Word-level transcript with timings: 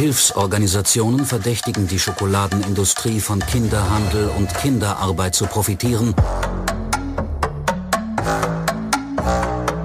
Hilfsorganisationen 0.00 1.26
verdächtigen 1.26 1.86
die 1.86 1.98
Schokoladenindustrie 1.98 3.20
von 3.20 3.38
Kinderhandel 3.38 4.30
und 4.34 4.48
Kinderarbeit 4.54 5.34
zu 5.34 5.44
profitieren. 5.44 6.14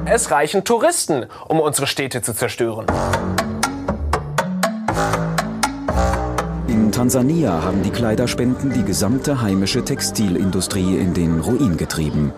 Es 0.05 0.31
reichen 0.31 0.63
Touristen, 0.63 1.25
um 1.49 1.59
unsere 1.59 1.85
Städte 1.85 2.21
zu 2.21 2.33
zerstören. 2.33 2.85
In 6.69 6.93
Tansania 6.93 7.61
haben 7.61 7.83
die 7.83 7.89
Kleiderspenden 7.89 8.71
die 8.71 8.83
gesamte 8.83 9.41
heimische 9.41 9.83
Textilindustrie 9.83 10.95
in 10.95 11.13
den 11.13 11.41
Ruin 11.41 11.75
getrieben. 11.75 12.31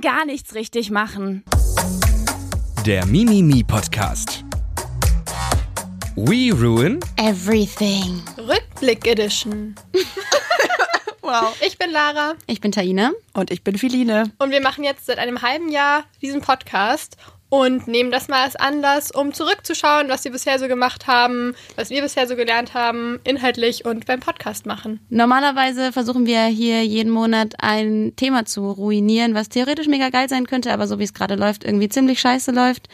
Kann 0.00 0.16
gar 0.16 0.24
nichts 0.24 0.54
richtig 0.54 0.90
machen? 0.90 1.44
Der 2.86 3.04
Mimimi 3.06 3.62
Podcast. 3.62 4.44
We 6.16 6.52
ruin 6.52 7.00
Everything. 7.16 8.22
Rückblick 8.38 9.06
Edition. 9.06 9.74
wow. 11.22 11.54
Ich 11.66 11.76
bin 11.76 11.90
Lara. 11.90 12.34
Ich 12.46 12.60
bin 12.60 12.72
Taina. 12.72 13.10
Und 13.34 13.50
ich 13.50 13.62
bin 13.62 13.76
Philine. 13.76 14.32
Und 14.38 14.50
wir 14.50 14.62
machen 14.62 14.84
jetzt 14.84 15.06
seit 15.06 15.18
einem 15.18 15.42
halben 15.42 15.70
Jahr 15.70 16.04
diesen 16.22 16.40
Podcast 16.40 17.16
und 17.50 17.86
nehmen 17.86 18.10
das 18.10 18.28
mal 18.28 18.44
als 18.44 18.56
Anlass, 18.56 19.10
um 19.10 19.34
zurückzuschauen, 19.34 20.08
was 20.08 20.24
wir 20.24 20.30
bisher 20.30 20.58
so 20.58 20.68
gemacht 20.68 21.06
haben, 21.06 21.54
was 21.76 21.90
wir 21.90 22.00
bisher 22.00 22.26
so 22.26 22.36
gelernt 22.36 22.72
haben, 22.72 23.20
inhaltlich 23.24 23.84
und 23.84 24.06
beim 24.06 24.20
Podcast 24.20 24.64
machen. 24.64 25.00
Normalerweise 25.10 25.92
versuchen 25.92 26.26
wir 26.26 26.44
hier 26.44 26.84
jeden 26.84 27.10
Monat 27.10 27.54
ein 27.58 28.12
Thema 28.16 28.46
zu 28.46 28.70
ruinieren, 28.70 29.34
was 29.34 29.48
theoretisch 29.48 29.88
mega 29.88 30.08
geil 30.08 30.28
sein 30.28 30.46
könnte, 30.46 30.72
aber 30.72 30.86
so 30.86 30.98
wie 30.98 31.04
es 31.04 31.12
gerade 31.12 31.34
läuft, 31.34 31.64
irgendwie 31.64 31.88
ziemlich 31.88 32.20
scheiße 32.20 32.52
läuft. 32.52 32.88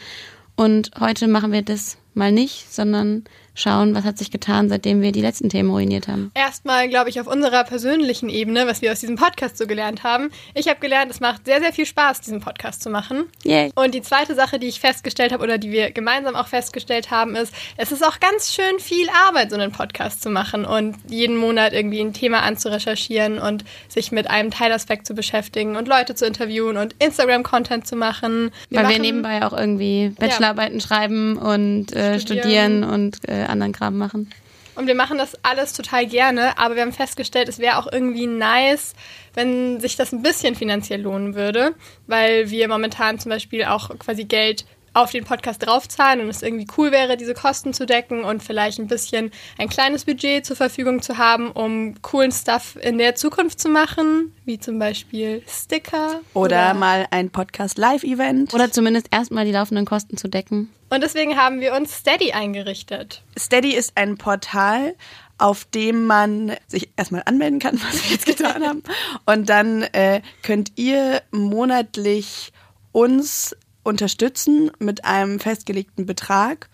Und 0.55 0.91
heute 0.99 1.27
machen 1.27 1.51
wir 1.51 1.61
das 1.61 1.97
mal 2.17 2.31
nicht, 2.31 2.73
sondern 2.73 3.23
schauen, 3.57 3.95
was 3.95 4.05
hat 4.05 4.17
sich 4.17 4.31
getan, 4.31 4.69
seitdem 4.69 5.01
wir 5.01 5.11
die 5.11 5.21
letzten 5.21 5.49
Themen 5.49 5.71
ruiniert 5.71 6.07
haben. 6.07 6.31
Erstmal, 6.35 6.87
glaube 6.87 7.09
ich, 7.09 7.19
auf 7.19 7.27
unserer 7.27 7.63
persönlichen 7.63 8.29
Ebene, 8.29 8.67
was 8.67 8.81
wir 8.81 8.91
aus 8.91 8.99
diesem 8.99 9.15
Podcast 9.15 9.57
so 9.57 9.65
gelernt 9.65 10.03
haben. 10.03 10.29
Ich 10.53 10.67
habe 10.67 10.79
gelernt, 10.79 11.11
es 11.11 11.19
macht 11.19 11.45
sehr, 11.45 11.59
sehr 11.59 11.73
viel 11.73 11.85
Spaß, 11.85 12.21
diesen 12.21 12.39
Podcast 12.39 12.83
zu 12.83 12.89
machen. 12.89 13.25
Yay. 13.43 13.71
Und 13.75 13.95
die 13.95 14.01
zweite 14.01 14.35
Sache, 14.35 14.59
die 14.59 14.67
ich 14.67 14.79
festgestellt 14.79 15.31
habe 15.31 15.43
oder 15.43 15.57
die 15.57 15.71
wir 15.71 15.91
gemeinsam 15.91 16.35
auch 16.35 16.47
festgestellt 16.47 17.09
haben, 17.09 17.35
ist, 17.35 17.53
es 17.77 17.91
ist 17.91 18.05
auch 18.05 18.19
ganz 18.19 18.53
schön 18.53 18.79
viel 18.79 19.07
Arbeit, 19.27 19.49
so 19.49 19.57
einen 19.57 19.71
Podcast 19.71 20.21
zu 20.21 20.29
machen 20.29 20.63
und 20.63 20.95
jeden 21.09 21.35
Monat 21.35 21.73
irgendwie 21.73 22.01
ein 22.01 22.13
Thema 22.13 22.43
anzurecherchieren 22.43 23.39
und 23.39 23.65
sich 23.87 24.11
mit 24.11 24.29
einem 24.29 24.51
Teilaspekt 24.51 25.07
zu 25.07 25.15
beschäftigen 25.15 25.75
und 25.75 25.87
Leute 25.87 26.13
zu 26.13 26.25
interviewen 26.25 26.77
und 26.77 26.95
Instagram-Content 26.99 27.87
zu 27.87 27.95
machen. 27.95 28.51
Wir 28.69 28.77
Weil 28.77 28.83
machen, 28.83 28.95
wir 28.95 29.01
nebenbei 29.01 29.45
auch 29.45 29.53
irgendwie 29.53 30.09
Bachelorarbeiten 30.19 30.79
ja. 30.79 30.85
schreiben 30.85 31.37
und 31.37 31.93
äh, 31.93 32.06
studieren. 32.19 32.43
studieren 32.43 32.83
und 32.83 33.17
äh, 33.27 33.43
anderen 33.43 33.73
Kram 33.73 33.97
machen. 33.97 34.29
Und 34.75 34.85
wir 34.85 34.93
machen 34.93 35.17
das 35.17 35.33
alles 35.43 35.73
total 35.73 36.05
gerne, 36.05 36.59
aber 36.59 36.75
wir 36.75 36.83
haben 36.83 36.93
festgestellt, 36.93 37.49
es 37.49 37.57
wäre 37.57 37.77
auch 37.77 37.91
irgendwie 37.91 38.27
nice, 38.27 38.93
wenn 39.33 39.79
sich 39.79 39.95
das 39.95 40.13
ein 40.13 40.21
bisschen 40.21 40.53
finanziell 40.53 41.01
lohnen 41.01 41.33
würde, 41.33 41.73
weil 42.05 42.51
wir 42.51 42.67
momentan 42.67 43.17
zum 43.17 43.31
Beispiel 43.31 43.63
auch 43.65 43.89
quasi 43.97 44.25
Geld 44.25 44.65
auf 44.97 45.11
den 45.11 45.23
Podcast 45.25 45.65
draufzahlen 45.65 46.21
und 46.21 46.29
es 46.29 46.41
irgendwie 46.41 46.65
cool 46.77 46.91
wäre, 46.91 47.17
diese 47.17 47.35
Kosten 47.35 47.71
zu 47.73 47.85
decken 47.85 48.23
und 48.23 48.41
vielleicht 48.41 48.79
ein 48.79 48.87
bisschen 48.87 49.31
ein 49.57 49.69
kleines 49.69 50.05
Budget 50.05 50.45
zur 50.45 50.55
Verfügung 50.55 51.03
zu 51.03 51.17
haben, 51.17 51.51
um 51.51 52.01
coolen 52.01 52.31
Stuff 52.31 52.77
in 52.81 52.97
der 52.97 53.13
Zukunft 53.15 53.59
zu 53.59 53.69
machen, 53.69 54.33
wie 54.45 54.59
zum 54.59 54.79
Beispiel 54.79 55.43
Sticker. 55.47 56.21
Oder, 56.33 56.71
oder 56.71 56.73
mal 56.73 57.05
ein 57.11 57.29
Podcast-Live-Event. 57.29 58.53
Oder 58.55 58.71
zumindest 58.71 59.07
erstmal 59.11 59.45
die 59.45 59.51
laufenden 59.51 59.85
Kosten 59.85 60.17
zu 60.17 60.27
decken. 60.27 60.69
Und 60.89 61.03
deswegen 61.03 61.37
haben 61.37 61.59
wir 61.59 61.75
uns 61.75 61.95
Steady 61.95 62.31
eingerichtet. 62.31 63.21
Steady 63.37 63.75
ist 63.75 63.91
ein 63.95 64.17
Portal, 64.17 64.95
auf 65.37 65.65
dem 65.65 66.05
man 66.05 66.55
sich 66.67 66.89
erstmal 66.97 67.21
anmelden 67.25 67.59
kann, 67.59 67.79
was 67.87 68.03
wir 68.03 68.11
jetzt 68.11 68.25
getan 68.25 68.63
haben. 68.63 68.83
Und 69.25 69.47
dann 69.47 69.83
äh, 69.83 70.21
könnt 70.41 70.71
ihr 70.75 71.21
monatlich 71.31 72.51
uns 72.93 73.55
unterstützen 73.87 74.71
mit 74.79 75.05
einem 75.05 75.39
festgelegten 75.39 76.05
Betrag. 76.05 76.69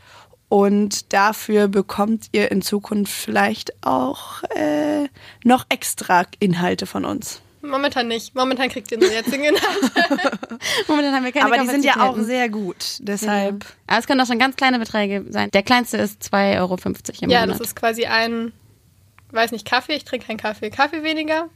Und 0.49 1.13
dafür 1.13 1.67
bekommt 1.67 2.27
ihr 2.31 2.51
in 2.51 2.61
Zukunft 2.61 3.11
vielleicht 3.11 3.73
auch 3.83 4.43
äh, 4.55 5.07
noch 5.43 5.65
extra 5.69 6.25
Inhalte 6.39 6.85
von 6.85 7.05
uns. 7.05 7.41
Momentan 7.63 8.07
nicht. 8.07 8.35
Momentan 8.35 8.69
kriegt 8.69 8.91
ihr 8.91 8.99
nur 8.99 9.09
jetzigen 9.09 9.45
Inhalte. 9.45 10.19
Momentan 10.87 11.15
haben 11.15 11.23
wir 11.23 11.31
keine 11.31 11.45
Aber 11.45 11.57
die 11.57 11.67
sind 11.67 11.85
ja 11.85 12.01
auch 12.01 12.17
sehr 12.17 12.49
gut. 12.49 12.97
Deshalb. 12.99 13.63
Ja. 13.63 13.69
Aber 13.87 13.99
es 13.99 14.05
können 14.05 14.21
auch 14.21 14.27
schon 14.27 14.37
ganz 14.37 14.57
kleine 14.57 14.79
Beträge 14.79 15.25
sein. 15.29 15.49
Der 15.51 15.63
kleinste 15.63 15.97
ist 15.97 16.21
2,50 16.23 16.59
Euro 16.59 16.75
im 16.75 16.93
ja, 16.93 17.27
Monat. 17.27 17.31
Ja, 17.31 17.45
das 17.47 17.61
ist 17.61 17.75
quasi 17.75 18.05
ein, 18.05 18.51
weiß 19.31 19.53
nicht, 19.53 19.65
Kaffee. 19.65 19.93
Ich 19.93 20.03
trinke 20.03 20.27
keinen 20.27 20.37
Kaffee. 20.37 20.69
Kaffee 20.69 21.03
weniger. 21.03 21.47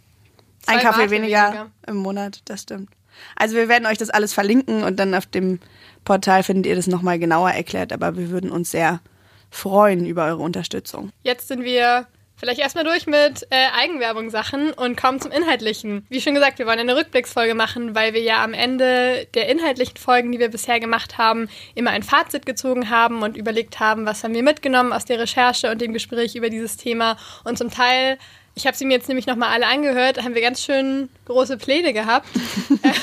Ein 0.66 0.80
Kaffee 0.80 1.10
weniger, 1.10 1.48
weniger 1.48 1.72
im 1.88 1.98
Monat, 1.98 2.42
das 2.46 2.64
stimmt. 2.64 2.90
Also 3.36 3.56
wir 3.56 3.70
werden 3.70 3.86
euch 3.86 3.98
das 3.98 4.10
alles 4.10 4.34
verlinken 4.34 4.84
und 4.84 4.98
dann 5.00 5.14
auf 5.14 5.26
dem 5.26 5.60
Portal 6.06 6.44
findet 6.44 6.66
ihr 6.68 6.76
das 6.76 6.88
nochmal 6.88 7.20
genauer 7.20 7.52
erklärt, 7.52 7.92
aber 7.92 8.18
wir 8.18 8.30
würden 8.30 8.52
uns 8.52 8.72
sehr 8.72 9.02
freuen 9.50 10.06
über 10.06 10.26
eure 10.26 10.42
Unterstützung. 10.42 11.12
Jetzt 11.24 11.48
sind 11.48 11.64
wir 11.64 12.08
vielleicht 12.38 12.60
erstmal 12.60 12.84
durch 12.84 13.08
mit 13.08 13.48
äh, 13.50 13.68
Eigenwerbung-Sachen 13.78 14.72
und 14.74 14.96
kommen 14.96 15.20
zum 15.20 15.32
Inhaltlichen. 15.32 16.06
Wie 16.10 16.22
schon 16.22 16.36
gesagt, 16.36 16.60
wir 16.60 16.68
wollen 16.68 16.80
eine 16.80 16.96
Rückblicksfolge 16.96 17.56
machen, 17.56 17.96
weil 17.96 18.14
wir 18.14 18.22
ja 18.22 18.44
am 18.44 18.54
Ende 18.54 19.28
der 19.34 19.50
inhaltlichen 19.50 19.98
Folgen, 19.98 20.32
die 20.32 20.40
wir 20.40 20.50
bisher 20.50 20.80
gemacht 20.80 21.18
haben, 21.18 21.50
immer 21.76 21.92
ein 21.92 22.04
Fazit 22.04 22.46
gezogen 22.46 22.90
haben 22.90 23.24
und 23.24 23.36
überlegt 23.36 23.80
haben, 23.80 24.06
was 24.06 24.24
haben 24.24 24.34
wir 24.34 24.44
mitgenommen 24.44 24.94
aus 24.94 25.06
der 25.06 25.20
Recherche 25.20 25.72
und 25.72 25.82
dem 25.82 25.94
Gespräch 25.94 26.36
über 26.36 26.50
dieses 26.50 26.78
Thema 26.78 27.18
und 27.44 27.58
zum 27.58 27.72
Teil 27.72 28.18
ich 28.58 28.66
habe 28.66 28.76
sie 28.76 28.86
mir 28.86 28.96
jetzt 28.96 29.08
nämlich 29.08 29.28
nochmal 29.28 29.50
alle 29.50 29.68
angehört, 29.68 30.24
haben 30.24 30.34
wir 30.34 30.42
ganz 30.42 30.64
schön 30.64 31.10
große 31.26 31.58
Pläne 31.58 31.94
gehabt. 31.94 32.28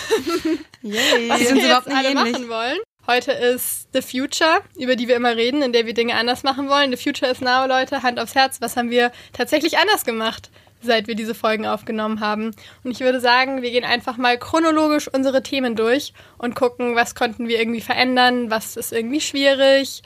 Yay. 0.83 1.29
was 1.29 1.41
wir 1.41 1.57
jetzt 1.57 1.89
alle 1.89 2.11
ähnlich. 2.11 2.33
machen 2.33 2.49
wollen. 2.49 2.79
Heute 3.07 3.31
ist 3.31 3.87
The 3.93 4.03
Future, 4.03 4.63
über 4.77 4.97
die 4.97 5.07
wir 5.07 5.15
immer 5.15 5.37
reden, 5.37 5.63
in 5.63 5.73
der 5.73 5.87
wir 5.87 5.95
Dinge 5.95 6.17
anders 6.17 6.43
machen 6.43 6.69
wollen. 6.69 6.91
The 6.91 6.97
Future 6.97 7.31
is 7.31 7.41
now, 7.41 7.67
Leute, 7.67 8.03
Hand 8.03 8.19
aufs 8.19 8.35
Herz. 8.35 8.61
Was 8.61 8.77
haben 8.77 8.91
wir 8.91 9.13
tatsächlich 9.33 9.79
anders 9.79 10.05
gemacht, 10.05 10.51
seit 10.83 11.07
wir 11.07 11.15
diese 11.15 11.37
Folgen 11.37 11.67
aufgenommen 11.67 12.19
haben? 12.19 12.51
Und 12.83 12.91
ich 12.91 12.99
würde 12.99 13.21
sagen, 13.21 13.63
wir 13.63 13.71
gehen 13.71 13.85
einfach 13.85 14.17
mal 14.17 14.37
chronologisch 14.37 15.07
unsere 15.07 15.45
Themen 15.45 15.77
durch 15.77 16.15
und 16.37 16.57
gucken, 16.57 16.97
was 16.97 17.15
konnten 17.15 17.47
wir 17.47 17.61
irgendwie 17.61 17.81
verändern, 17.81 18.51
was 18.51 18.77
ist 18.77 18.93
irgendwie 18.93 19.21
schwierig, 19.21 20.03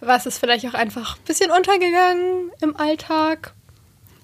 was 0.00 0.24
ist 0.24 0.38
vielleicht 0.38 0.66
auch 0.66 0.74
einfach 0.74 1.18
ein 1.18 1.24
bisschen 1.26 1.50
untergegangen 1.50 2.50
im 2.62 2.76
Alltag 2.76 3.52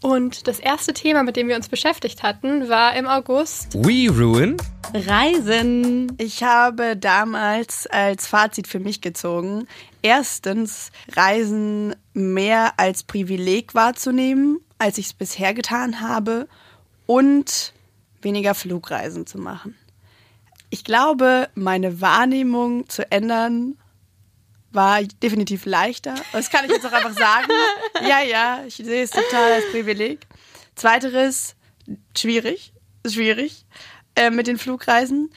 und 0.02 0.46
das 0.48 0.58
erste 0.58 0.92
Thema, 0.92 1.22
mit 1.22 1.36
dem 1.36 1.48
wir 1.48 1.56
uns 1.56 1.68
beschäftigt 1.68 2.22
hatten, 2.22 2.68
war 2.68 2.94
im 2.96 3.06
August. 3.06 3.74
We 3.74 4.10
Ruin 4.10 4.56
Reisen. 4.94 6.12
Ich 6.18 6.42
habe 6.42 6.96
damals 6.96 7.86
als 7.86 8.26
Fazit 8.26 8.66
für 8.66 8.78
mich 8.78 9.00
gezogen, 9.00 9.66
erstens 10.02 10.92
Reisen 11.14 11.96
mehr 12.12 12.74
als 12.76 13.02
Privileg 13.02 13.74
wahrzunehmen, 13.74 14.58
als 14.78 14.98
ich 14.98 15.06
es 15.06 15.12
bisher 15.14 15.54
getan 15.54 16.00
habe, 16.00 16.46
und 17.06 17.72
weniger 18.20 18.54
Flugreisen 18.54 19.26
zu 19.26 19.38
machen. 19.38 19.76
Ich 20.70 20.84
glaube, 20.84 21.48
meine 21.54 22.00
Wahrnehmung 22.00 22.88
zu 22.88 23.10
ändern 23.10 23.76
war 24.72 25.02
definitiv 25.02 25.66
leichter. 25.66 26.14
Das 26.32 26.50
kann 26.50 26.64
ich 26.64 26.70
jetzt 26.70 26.86
auch 26.86 26.92
einfach 26.92 27.16
sagen. 27.16 27.48
Ja, 28.02 28.20
ja, 28.20 28.64
ich 28.66 28.76
sehe 28.76 29.04
es 29.04 29.10
total 29.10 29.52
als 29.52 29.70
Privileg. 29.70 30.26
Zweiteres, 30.74 31.54
schwierig, 32.16 32.72
schwierig 33.06 33.64
äh, 34.16 34.30
mit 34.30 34.46
den 34.48 34.58
Flugreisen. 34.58 35.30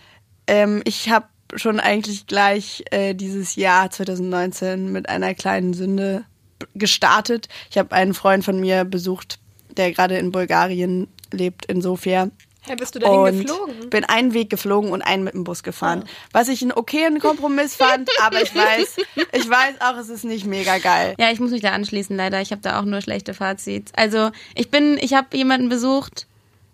Ähm, 0.48 0.82
ich 0.86 1.10
habe 1.10 1.28
schon 1.56 1.80
eigentlich 1.80 2.26
gleich 2.28 2.84
äh, 2.92 3.14
dieses 3.14 3.56
Jahr 3.56 3.92
2019 3.92 4.92
mit 4.92 5.10
einer 5.10 5.36
kleinen 5.36 5.74
Sünde 5.74 6.26
gestartet. 6.74 7.50
Ich 7.70 7.78
habe 7.78 7.94
einen 7.94 8.14
Freund 8.14 8.44
von 8.44 8.60
mir 8.60 8.84
besucht, 8.84 9.40
der 9.78 9.92
gerade 9.92 10.18
in 10.18 10.32
Bulgarien 10.32 11.08
lebt, 11.32 11.66
in 11.66 11.82
Sofia. 11.82 12.30
Hey, 12.68 12.76
bist 12.76 12.96
du 12.96 13.00
dahin 13.00 13.20
und 13.20 13.42
geflogen? 13.42 13.90
Bin 13.90 14.04
einen 14.06 14.34
Weg 14.34 14.50
geflogen 14.50 14.92
und 14.92 15.02
einen 15.02 15.24
mit 15.24 15.34
dem 15.34 15.44
Bus 15.44 15.62
gefahren. 15.62 16.04
Oh. 16.06 16.10
Was 16.32 16.48
ich 16.48 16.62
einen 16.62 16.72
okayen 16.72 17.20
Kompromiss 17.20 17.76
fand, 17.76 18.10
aber 18.22 18.42
ich 18.42 18.56
weiß, 18.56 18.98
ich 19.34 19.50
weiß 19.50 19.82
auch, 19.82 19.98
es 19.98 20.10
ist 20.10 20.26
nicht 20.26 20.46
mega 20.46 20.80
geil. 20.80 21.16
Ja, 21.20 21.32
ich 21.32 21.40
muss 21.40 21.52
mich 21.52 21.62
da 21.62 21.72
anschließen, 21.72 22.16
leider. 22.16 22.42
Ich 22.42 22.52
habe 22.52 22.62
da 22.62 22.80
auch 22.80 22.86
nur 22.86 23.02
schlechte 23.02 23.34
Fazits. 23.34 23.92
Also 23.96 24.32
ich 24.56 24.72
bin, 24.72 24.98
ich 25.00 25.14
habe 25.14 25.36
jemanden 25.38 25.70
besucht 25.70 26.28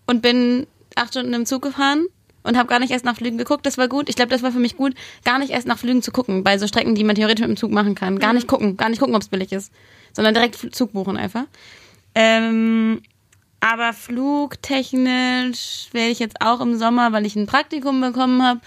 und 0.05 0.21
bin 0.21 0.67
acht 0.95 1.09
Stunden 1.09 1.33
im 1.33 1.45
Zug 1.45 1.61
gefahren 1.61 2.05
und 2.43 2.57
habe 2.57 2.67
gar 2.67 2.79
nicht 2.79 2.91
erst 2.91 3.05
nach 3.05 3.15
Flügen 3.15 3.37
geguckt. 3.37 3.65
Das 3.65 3.77
war 3.77 3.87
gut. 3.87 4.09
Ich 4.09 4.15
glaube, 4.15 4.29
das 4.29 4.43
war 4.43 4.51
für 4.51 4.59
mich 4.59 4.77
gut, 4.77 4.93
gar 5.25 5.39
nicht 5.39 5.51
erst 5.51 5.67
nach 5.67 5.77
Flügen 5.77 6.01
zu 6.01 6.11
gucken, 6.11 6.43
bei 6.43 6.57
so 6.57 6.67
Strecken, 6.67 6.95
die 6.95 7.03
man 7.03 7.15
theoretisch 7.15 7.41
mit 7.41 7.49
dem 7.49 7.57
Zug 7.57 7.71
machen 7.71 7.95
kann. 7.95 8.19
Gar 8.19 8.29
mhm. 8.29 8.35
nicht 8.35 8.47
gucken, 8.47 8.77
gar 8.77 8.89
nicht 8.89 8.99
gucken, 8.99 9.15
ob 9.15 9.21
es 9.21 9.27
billig 9.27 9.51
ist, 9.51 9.71
sondern 10.13 10.33
direkt 10.33 10.55
Zug 10.73 10.93
buchen 10.93 11.17
einfach. 11.17 11.45
Ähm, 12.15 13.01
aber 13.61 13.93
flugtechnisch 13.93 15.87
werde 15.91 16.11
ich 16.11 16.19
jetzt 16.19 16.41
auch 16.41 16.59
im 16.59 16.77
Sommer, 16.77 17.13
weil 17.13 17.25
ich 17.25 17.35
ein 17.35 17.47
Praktikum 17.47 18.01
bekommen 18.01 18.43
habe, 18.43 18.59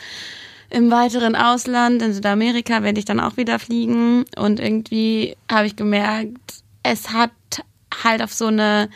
im 0.70 0.90
weiteren 0.90 1.36
Ausland, 1.36 2.00
in 2.02 2.14
Südamerika, 2.14 2.82
werde 2.82 2.98
ich 2.98 3.04
dann 3.04 3.20
auch 3.20 3.36
wieder 3.36 3.58
fliegen. 3.58 4.24
Und 4.36 4.58
irgendwie 4.58 5.36
habe 5.50 5.66
ich 5.66 5.76
gemerkt, 5.76 6.62
es 6.82 7.10
hat 7.10 7.30
halt 8.02 8.22
auf 8.22 8.32
so 8.32 8.46
eine 8.46 8.88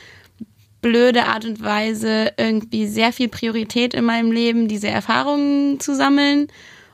blöde 0.81 1.27
Art 1.27 1.45
und 1.45 1.63
Weise 1.63 2.33
irgendwie 2.37 2.87
sehr 2.87 3.13
viel 3.13 3.29
Priorität 3.29 3.95
in 3.95 4.05
meinem 4.05 4.33
Leben, 4.33 4.69
diese 4.69 4.89
Erfahrungen 4.89 5.81
zu 5.81 5.95
sammeln. 5.95 6.49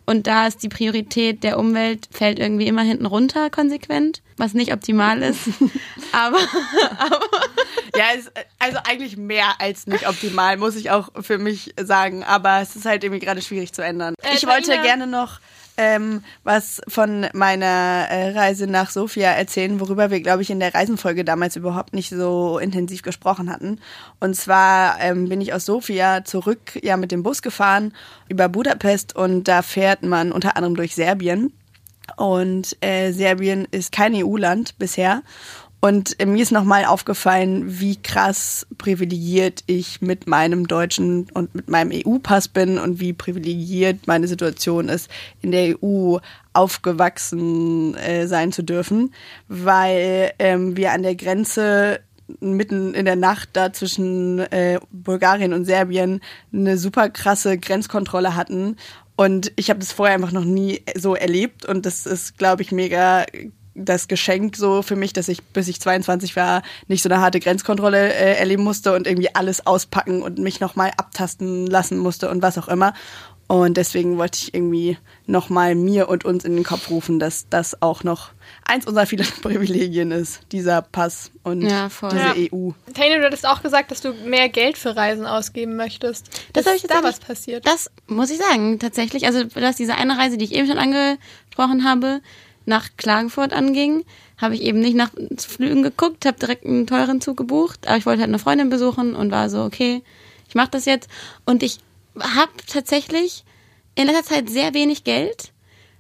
Und 0.07 0.27
da 0.27 0.47
ist 0.47 0.63
die 0.63 0.69
Priorität 0.69 1.43
der 1.45 1.59
Umwelt 1.59 2.09
fällt 2.11 2.39
irgendwie 2.39 2.67
immer 2.67 2.83
hinten 2.83 3.07
runter 3.07 3.49
konsequent, 3.51 4.23
was 4.37 4.55
nicht 4.55 4.73
optimal 4.73 5.23
ist. 5.23 5.49
aber, 6.13 6.39
aber 6.99 7.21
Ja, 7.97 8.07
es, 8.17 8.31
also 8.59 8.79
eigentlich 8.85 9.17
mehr 9.17 9.61
als 9.61 9.87
nicht 9.87 10.09
optimal, 10.09 10.57
muss 10.57 10.75
ich 10.77 10.91
auch 10.91 11.11
für 11.21 11.39
mich 11.39 11.75
sagen. 11.81 12.25
Aber 12.25 12.61
es 12.61 12.75
ist 12.77 12.87
halt 12.87 13.05
irgendwie 13.05 13.25
gerade 13.25 13.41
schwierig 13.41 13.73
zu 13.73 13.83
ändern. 13.83 14.15
Äh, 14.23 14.35
ich 14.35 14.47
wollte 14.47 14.73
gerne 14.83 15.07
noch 15.07 15.39
ähm, 15.77 16.23
was 16.45 16.81
von 16.89 17.27
meiner 17.33 18.07
äh, 18.09 18.31
Reise 18.31 18.67
nach 18.67 18.91
Sofia 18.91 19.31
erzählen, 19.31 19.81
worüber 19.81 20.11
wir, 20.11 20.21
glaube 20.21 20.43
ich, 20.43 20.51
in 20.51 20.61
der 20.61 20.75
Reisenfolge 20.75 21.25
damals 21.25 21.57
überhaupt 21.57 21.95
nicht 21.95 22.11
so 22.11 22.59
intensiv 22.59 23.03
gesprochen 23.03 23.51
hatten. 23.51 23.81
Und 24.21 24.37
zwar 24.37 25.01
ähm, 25.01 25.29
bin 25.29 25.41
ich 25.41 25.53
aus 25.53 25.65
Sofia 25.65 26.25
zurück 26.25 26.79
ja 26.83 26.97
mit 26.97 27.13
dem 27.13 27.23
Bus 27.23 27.43
gefahren 27.43 27.93
über 28.29 28.49
Budapest 28.49 29.17
und 29.17 29.49
da 29.49 29.63
fährt 29.63 30.03
man 30.03 30.33
unter 30.33 30.57
anderem 30.57 30.77
durch 30.77 30.95
Serbien. 30.95 31.53
Und 32.17 32.77
äh, 32.83 33.13
Serbien 33.13 33.67
ist 33.71 33.91
kein 33.91 34.15
EU-Land 34.15 34.79
bisher. 34.79 35.23
Und 35.85 36.19
äh, 36.19 36.25
mir 36.25 36.43
ist 36.43 36.51
nochmal 36.51 36.87
aufgefallen, 36.87 37.79
wie 37.79 37.97
krass 37.97 38.67
privilegiert 38.79 39.65
ich 39.67 40.01
mit 40.01 40.27
meinem 40.27 40.67
deutschen 40.67 41.27
und 41.35 41.55
mit 41.55 41.69
meinem 41.69 41.93
EU-Pass 41.93 42.49
bin 42.49 42.79
und 42.79 43.01
wie 43.01 43.13
privilegiert 43.13 44.07
meine 44.07 44.27
Situation 44.27 44.89
ist, 44.89 45.11
in 45.43 45.53
der 45.53 45.77
EU 45.85 46.17
aufgewachsen 46.55 47.95
äh, 47.97 48.27
sein 48.27 48.51
zu 48.51 48.63
dürfen, 48.63 49.13
weil 49.49 50.33
ähm, 50.39 50.75
wir 50.75 50.93
an 50.93 51.03
der 51.03 51.17
Grenze 51.17 52.01
mitten 52.41 52.95
in 52.95 53.05
der 53.05 53.17
Nacht 53.17 53.51
da 53.53 53.71
zwischen 53.71 54.39
äh, 54.39 54.81
Bulgarien 54.91 55.53
und 55.53 55.67
Serbien 55.67 56.23
eine 56.51 56.79
super 56.79 57.11
krasse 57.11 57.59
Grenzkontrolle 57.59 58.35
hatten. 58.35 58.77
Und 59.17 59.53
ich 59.57 59.69
habe 59.69 59.81
das 59.81 59.93
vorher 59.93 60.15
einfach 60.15 60.33
noch 60.33 60.47
nie 60.47 60.81
so 60.97 61.15
erlebt. 61.15 61.67
Und 61.67 61.85
das 61.85 62.07
ist, 62.07 62.39
glaube 62.39 62.63
ich, 62.63 62.73
mega 62.73 63.27
das 63.75 64.09
Geschenk 64.09 64.57
so 64.57 64.83
für 64.83 64.97
mich, 64.97 65.13
dass 65.13 65.29
ich, 65.29 65.43
bis 65.43 65.69
ich 65.69 65.81
22 65.81 66.37
war, 66.37 66.63
nicht 66.89 67.03
so 67.03 67.09
eine 67.09 67.21
harte 67.21 67.41
Grenzkontrolle 67.41 68.13
äh, 68.13 68.35
erleben 68.39 68.63
musste 68.63 68.95
und 68.95 69.07
irgendwie 69.07 69.35
alles 69.35 69.67
auspacken 69.67 70.23
und 70.23 70.39
mich 70.39 70.61
nochmal 70.61 70.93
abtasten 70.97 71.67
lassen 71.67 71.99
musste 71.99 72.31
und 72.31 72.43
was 72.43 72.57
auch 72.59 72.69
immer. 72.69 72.95
Und 73.47 73.77
deswegen 73.77 74.17
wollte 74.17 74.39
ich 74.41 74.55
irgendwie 74.55 74.97
nochmal 75.27 75.75
mir 75.75 76.09
und 76.09 76.25
uns 76.25 76.45
in 76.45 76.55
den 76.55 76.65
Kopf 76.65 76.89
rufen, 76.89 77.19
dass 77.19 77.47
das 77.51 77.83
auch 77.83 78.03
noch 78.03 78.31
eins 78.65 78.87
unserer 78.87 79.05
vielen 79.05 79.27
Privilegien 79.43 80.13
ist, 80.13 80.41
dieser 80.51 80.81
Pass 80.81 81.31
und 81.43 81.61
Ja, 81.61 81.91
voll. 81.91 82.09
diese 82.11 82.23
Ja. 82.25 82.51
EU. 82.53 82.71
Taylor, 82.95 83.19
du 83.19 83.27
hattest 83.27 83.47
auch 83.47 83.63
gesagt, 83.63 83.91
dass 83.91 84.01
du 84.01 84.15
mehr 84.15 84.49
Geld 84.49 84.79
für 84.79 84.97
Reisen 84.97 85.27
ausgeben 85.27 85.77
möchtest. 85.77 86.29
Das 86.55 86.63
ist 86.63 86.69
habe 86.69 86.77
ich 86.79 86.83
da 86.85 87.03
was 87.03 87.19
passiert. 87.21 87.67
Das 87.67 87.91
muss 88.07 88.31
ich 88.31 88.39
sagen, 88.39 88.79
tatsächlich. 88.79 89.27
Also, 89.27 89.45
dass 89.45 89.77
diese 89.77 89.95
eine 89.97 90.17
Reise, 90.17 90.39
die 90.39 90.47
ich 90.47 90.53
eben 90.55 90.67
schon 90.67 90.79
angesprochen 90.79 91.85
habe, 91.85 92.23
nach 92.67 92.89
Klagenfurt 92.97 93.53
anging, 93.53 94.05
habe 94.39 94.55
ich 94.55 94.63
eben 94.63 94.81
nicht 94.81 94.97
nach 94.97 95.11
Flügen 95.39 95.83
geguckt, 95.83 96.27
habe 96.27 96.39
direkt 96.39 96.65
einen 96.65 96.87
teuren 96.87 97.21
Zug 97.21 97.37
gebucht, 97.37 97.87
aber 97.87 97.97
ich 97.97 98.07
wollte 98.07 98.21
halt 98.21 98.31
eine 98.31 98.39
Freundin 98.39 98.71
besuchen 98.71 99.15
und 99.15 99.31
war 99.31 99.51
so, 99.51 99.63
okay, 99.63 100.03
ich 100.49 100.55
mache 100.55 100.71
das 100.71 100.85
jetzt. 100.85 101.09
Und 101.45 101.63
ich 101.63 101.79
habe 102.19 102.53
tatsächlich 102.67 103.45
in 103.95 104.07
letzter 104.07 104.35
Zeit 104.35 104.49
sehr 104.49 104.75
wenig 104.75 105.05
Geld, 105.05 105.53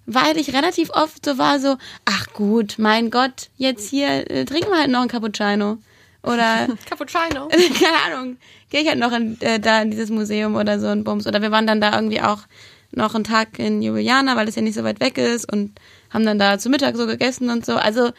weil 0.06 0.36
ich 0.36 0.52
relativ 0.52 0.90
oft 0.90 1.24
so 1.24 1.38
war, 1.38 1.58
so, 1.60 1.76
ach 2.04 2.32
gut, 2.32 2.74
mein 2.78 3.10
Gott, 3.10 3.48
jetzt 3.56 3.88
hier 3.88 4.30
äh, 4.30 4.44
trinken 4.44 4.70
wir 4.70 4.78
halt 4.78 4.90
noch 4.90 5.00
einen 5.00 5.08
Cappuccino. 5.08 5.78
Oder 6.22 6.68
Cappuccino. 6.88 7.48
keine 7.78 8.16
Ahnung, 8.16 8.36
gehe 8.70 8.80
ich 8.80 8.88
halt 8.88 8.98
noch 8.98 9.12
in, 9.12 9.40
äh, 9.40 9.60
da 9.60 9.82
in 9.82 9.90
dieses 9.90 10.10
Museum 10.10 10.56
oder 10.56 10.80
so 10.80 10.88
ein 10.88 11.04
Bums. 11.04 11.26
Oder 11.26 11.42
wir 11.42 11.50
waren 11.50 11.66
dann 11.66 11.80
da 11.80 11.94
irgendwie 11.94 12.20
auch 12.20 12.40
noch 12.92 13.14
einen 13.14 13.24
Tag 13.24 13.58
in 13.58 13.82
Ljubljana, 13.82 14.36
weil 14.36 14.48
es 14.48 14.54
ja 14.54 14.62
nicht 14.62 14.74
so 14.74 14.84
weit 14.84 15.00
weg 15.00 15.18
ist 15.18 15.50
und 15.50 15.72
haben 16.14 16.24
dann 16.24 16.38
da 16.38 16.58
zu 16.58 16.70
Mittag 16.70 16.96
so 16.96 17.06
gegessen 17.06 17.50
und 17.50 17.66
so. 17.66 17.74
Also 17.74 18.12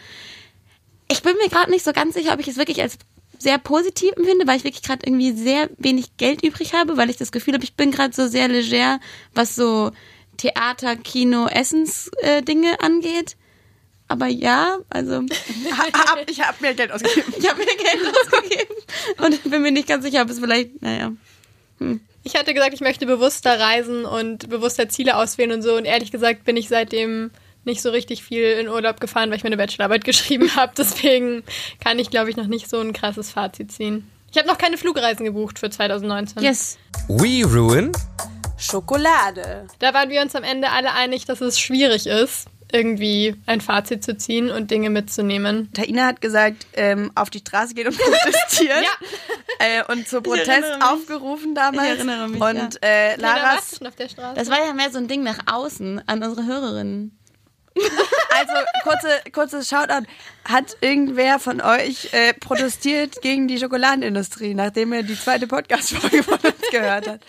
ich 1.10 1.24
bin 1.24 1.36
mir 1.42 1.50
gerade 1.50 1.72
nicht 1.72 1.86
so 1.86 1.94
ganz 1.94 2.14
sicher, 2.14 2.34
ob 2.34 2.40
ich 2.40 2.48
es 2.48 2.58
wirklich 2.58 2.82
als 2.82 2.98
sehr 3.40 3.58
positiv 3.58 4.12
empfinde, 4.16 4.48
weil 4.48 4.58
ich 4.58 4.64
wirklich 4.64 4.84
gerade 4.84 5.06
irgendwie 5.06 5.32
sehr 5.32 5.70
wenig 5.78 6.18
Geld 6.18 6.44
übrig 6.44 6.74
habe, 6.74 6.98
weil 6.98 7.10
ich 7.10 7.18
das 7.18 7.32
Gefühl 7.32 7.54
habe, 7.54 7.64
ich 7.64 7.76
bin 7.76 7.92
gerade 7.92 8.14
so 8.14 8.28
sehr 8.28 8.48
leger, 8.48 9.00
was 9.34 9.56
so 9.56 9.92
Theater, 10.38 10.96
Kino, 10.96 11.48
Essens-Dinge 11.48 12.38
äh, 12.38 12.42
Dinge 12.42 12.80
angeht. 12.82 13.38
Aber 14.08 14.28
ja, 14.28 14.78
also 14.90 15.22
ich 16.28 16.42
habe 16.42 16.58
mir 16.60 16.76
Geld 16.76 16.92
ausgegeben. 16.92 17.34
ich 17.40 17.50
habe 17.50 17.60
mir 17.60 17.66
Geld 17.66 18.16
ausgegeben 18.18 18.76
und 19.18 19.34
ich 19.34 19.42
bin 19.42 19.62
mir 19.62 19.72
nicht 19.72 19.88
ganz 19.88 20.04
sicher, 20.04 20.22
ob 20.22 20.30
es 20.30 20.40
vielleicht, 20.40 20.82
naja. 20.82 21.12
Ich 22.24 22.36
hatte 22.36 22.54
gesagt, 22.54 22.74
ich 22.74 22.82
möchte 22.82 23.06
bewusster 23.06 23.60
reisen 23.60 24.06
und 24.06 24.50
bewusster 24.50 24.90
Ziele 24.90 25.18
auswählen 25.18 25.52
und 25.52 25.62
so. 25.62 25.76
Und 25.76 25.86
ehrlich 25.86 26.12
gesagt 26.12 26.46
bin 26.46 26.56
ich 26.58 26.68
seitdem 26.68 27.32
nicht 27.66 27.82
so 27.82 27.90
richtig 27.90 28.24
viel 28.24 28.44
in 28.44 28.68
Urlaub 28.68 29.00
gefahren, 29.00 29.30
weil 29.30 29.38
ich 29.38 29.44
meine 29.44 29.58
Bachelorarbeit 29.58 30.04
geschrieben 30.06 30.56
habe. 30.56 30.74
Deswegen 30.78 31.44
kann 31.80 32.00
ich, 32.00 32.10
glaube 32.10 32.30
ich, 32.30 32.38
noch 32.38 32.48
nicht 32.48 32.70
so 32.70 32.80
ein 32.80 32.94
krasses 32.94 33.32
Fazit 33.32 33.72
ziehen. 33.72 34.10
Ich 34.32 34.38
habe 34.38 34.48
noch 34.48 34.58
keine 34.58 34.78
Flugreisen 34.78 35.26
gebucht 35.26 35.60
für 35.60 35.70
2019. 35.70 36.44
Yes. 36.44 36.78
We 37.08 37.46
Ruin. 37.46 37.92
Schokolade. 38.58 39.68
Da 39.80 39.94
waren 39.94 40.10
wir 40.10 40.22
uns 40.22 40.36
am 40.36 40.44
Ende 40.44 40.72
alle 40.72 40.94
einig, 40.94 41.26
dass 41.26 41.42
es 41.42 41.60
schwierig 41.60 42.08
ist, 42.08 42.48
irgendwie 42.72 43.36
ein 43.46 43.62
Fazit 43.62 44.04
zu 44.04 44.18
ziehen 44.18 44.50
und 44.50 44.72
Dinge 44.72 44.90
mitzunehmen. 44.90 45.72
Taina 45.74 46.08
hat 46.08 46.22
gesagt, 46.22 46.68
ähm, 46.74 47.12
auf 47.16 47.30
die 47.30 47.40
Straße 47.40 47.74
gehen 47.74 47.88
und 47.88 47.98
protestieren. 47.98 48.84
äh, 49.60 49.84
und 49.92 50.08
zu 50.08 50.22
Protest 50.22 50.82
aufgerufen 50.82 51.56
damals. 51.56 51.84
Ich 51.84 52.00
erinnere 52.00 52.28
mich, 52.28 52.42
und 52.42 52.80
ja. 52.84 52.90
äh, 52.90 53.16
Laras, 53.16 53.76
Straße? 53.76 54.36
Das 54.36 54.50
war 54.50 54.66
ja 54.66 54.74
mehr 54.74 54.92
so 54.92 54.98
ein 54.98 55.08
Ding 55.08 55.24
nach 55.24 55.40
außen 55.46 56.02
an 56.08 56.24
unsere 56.24 56.46
Hörerinnen. 56.46 57.18
Also 58.30 58.54
kurze, 58.84 59.32
kurzes 59.32 59.70
Shoutout. 59.70 60.06
Hat 60.46 60.78
irgendwer 60.82 61.40
von 61.40 61.62
euch 61.62 62.14
äh, 62.14 62.34
protestiert 62.34 63.22
gegen 63.22 63.48
die 63.48 63.58
Schokoladenindustrie, 63.58 64.54
nachdem 64.54 64.94
er 64.94 65.04
die 65.04 65.20
zweite 65.20 65.48
Podcast-Folge 65.48 66.24
von 66.24 66.36
uns 66.36 66.70
gehört 66.72 67.08
hat? 67.08 67.22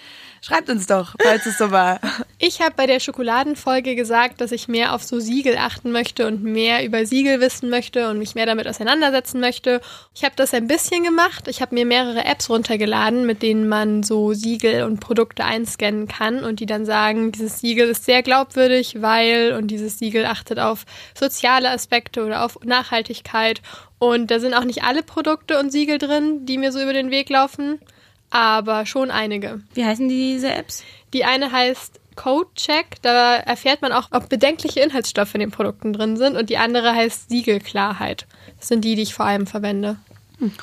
Schreibt 0.43 0.69
uns 0.71 0.87
doch, 0.87 1.15
falls 1.21 1.47
es 1.47 1.59
so 1.59 1.71
war. 1.71 2.01
Ich 2.39 2.61
habe 2.61 2.75
bei 2.77 2.87
der 2.87 3.01
Schokoladenfolge 3.01 3.97
gesagt, 3.97 4.41
dass 4.41 4.53
ich 4.53 4.69
mehr 4.69 4.95
auf 4.95 5.03
so 5.03 5.19
Siegel 5.19 5.57
achten 5.57 5.91
möchte 5.91 6.27
und 6.27 6.43
mehr 6.45 6.85
über 6.85 7.07
Siegel 7.07 7.41
wissen 7.41 7.71
möchte 7.71 8.11
und 8.11 8.19
mich 8.19 8.35
mehr 8.35 8.47
damit 8.47 8.69
auseinandersetzen 8.69 9.41
möchte. 9.41 9.81
Ich 10.15 10.23
habe 10.23 10.35
das 10.37 10.53
ein 10.53 10.67
bisschen 10.67 11.03
gemacht. 11.03 11.49
Ich 11.49 11.63
habe 11.63 11.75
mir 11.75 11.87
mehrere 11.87 12.25
Apps 12.25 12.51
runtergeladen, 12.51 13.27
mit 13.27 13.43
denen 13.43 13.69
man 13.69 14.03
so 14.03 14.35
Siegel 14.35 14.85
und 14.85 15.01
Produkte 15.01 15.45
einscannen 15.45 16.09
kann 16.09 16.45
und 16.45 16.61
die 16.61 16.67
dann 16.67 16.85
sagen, 16.85 17.33
dieses 17.33 17.61
Siegel 17.61 17.89
ist 17.89 18.05
sehr 18.05 18.23
glaubwürdig, 18.23 19.01
weil 19.01 19.55
und 19.55 19.69
dieses 19.69 19.99
Siegel 19.99 20.27
achtet 20.27 20.59
auf 20.59 20.85
soziale 21.19 21.71
Aspekte 21.71 22.25
oder 22.25 22.45
auf 22.45 22.59
Nachhaltigkeit. 22.65 23.63
Und 23.99 24.31
da 24.31 24.41
sind 24.41 24.55
auch 24.55 24.65
nicht 24.65 24.85
alle 24.85 25.03
Produkte 25.03 25.59
und 25.59 25.73
Siegel 25.73 25.99
drin, 25.99 26.45
die 26.45 26.59
mir 26.59 26.71
so 26.71 26.81
über 26.83 26.93
den 26.93 27.11
Weg 27.11 27.31
laufen, 27.31 27.81
aber 28.31 28.87
schon 28.87 29.11
einige. 29.11 29.61
Wie 29.75 29.85
heißen 29.85 30.09
diese 30.09 30.53
Apps? 30.53 30.83
Die 31.13 31.25
eine 31.25 31.53
heißt 31.53 32.01
Codecheck, 32.17 32.97
da 33.03 33.37
erfährt 33.37 33.83
man 33.83 33.93
auch, 33.93 34.09
ob 34.11 34.29
bedenkliche 34.29 34.81
Inhaltsstoffe 34.81 35.35
in 35.35 35.41
den 35.41 35.51
Produkten 35.51 35.93
drin 35.93 36.17
sind. 36.17 36.37
Und 36.37 36.49
die 36.51 36.57
andere 36.57 36.95
heißt 36.95 37.29
Siegelklarheit. 37.29 38.27
Das 38.59 38.69
sind 38.69 38.85
die, 38.85 38.95
die 38.97 39.03
ich 39.03 39.15
vor 39.15 39.27
allem 39.27 39.47
verwende. 39.47 39.97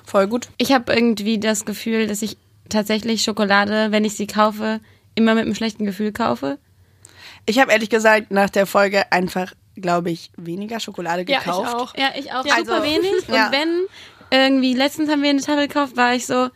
Voll 0.06 0.28
gut. 0.28 0.50
Ich 0.58 0.72
habe 0.72 0.94
irgendwie 0.94 1.40
das 1.40 1.66
Gefühl, 1.66 2.08
dass 2.08 2.22
ich 2.22 2.38
tatsächlich 2.70 3.24
Schokolade, 3.24 3.92
wenn 3.92 4.06
ich 4.06 4.16
sie 4.16 4.28
kaufe, 4.28 4.80
immer 5.16 5.36
mit 5.36 5.46
einem 5.46 5.56
schlechten 5.56 5.86
Gefühl 5.86 6.12
kaufe. 6.12 6.58
Ich 7.46 7.60
habe 7.60 7.72
ehrlich 7.72 7.90
gesagt 7.90 8.32
nach 8.32 8.50
der 8.50 8.66
Folge 8.66 9.12
einfach, 9.12 9.54
glaube 9.76 10.12
ich, 10.12 10.32
weniger 10.38 10.80
Schokolade 10.80 11.26
Ja, 11.28 11.40
gekauft. 11.40 11.70
ich 11.70 11.76
auch. 11.76 11.98
Ja, 11.98 12.10
ich 12.18 12.32
auch 12.34 12.46
Ja, 12.46 12.58
super 12.58 12.74
also, 12.82 12.84
wenig. 12.86 13.12
Und 13.28 13.36
ja. 13.36 13.52
wenn 13.52 13.86
irgendwie 14.32 14.74
letztens 14.74 15.10
haben 15.12 15.22
wir 15.22 15.30
eine 15.30 15.42
Tafel 15.42 15.68
gekauft, 15.68 15.98
war 15.98 16.16
ich 16.16 16.26
so, 16.26 16.50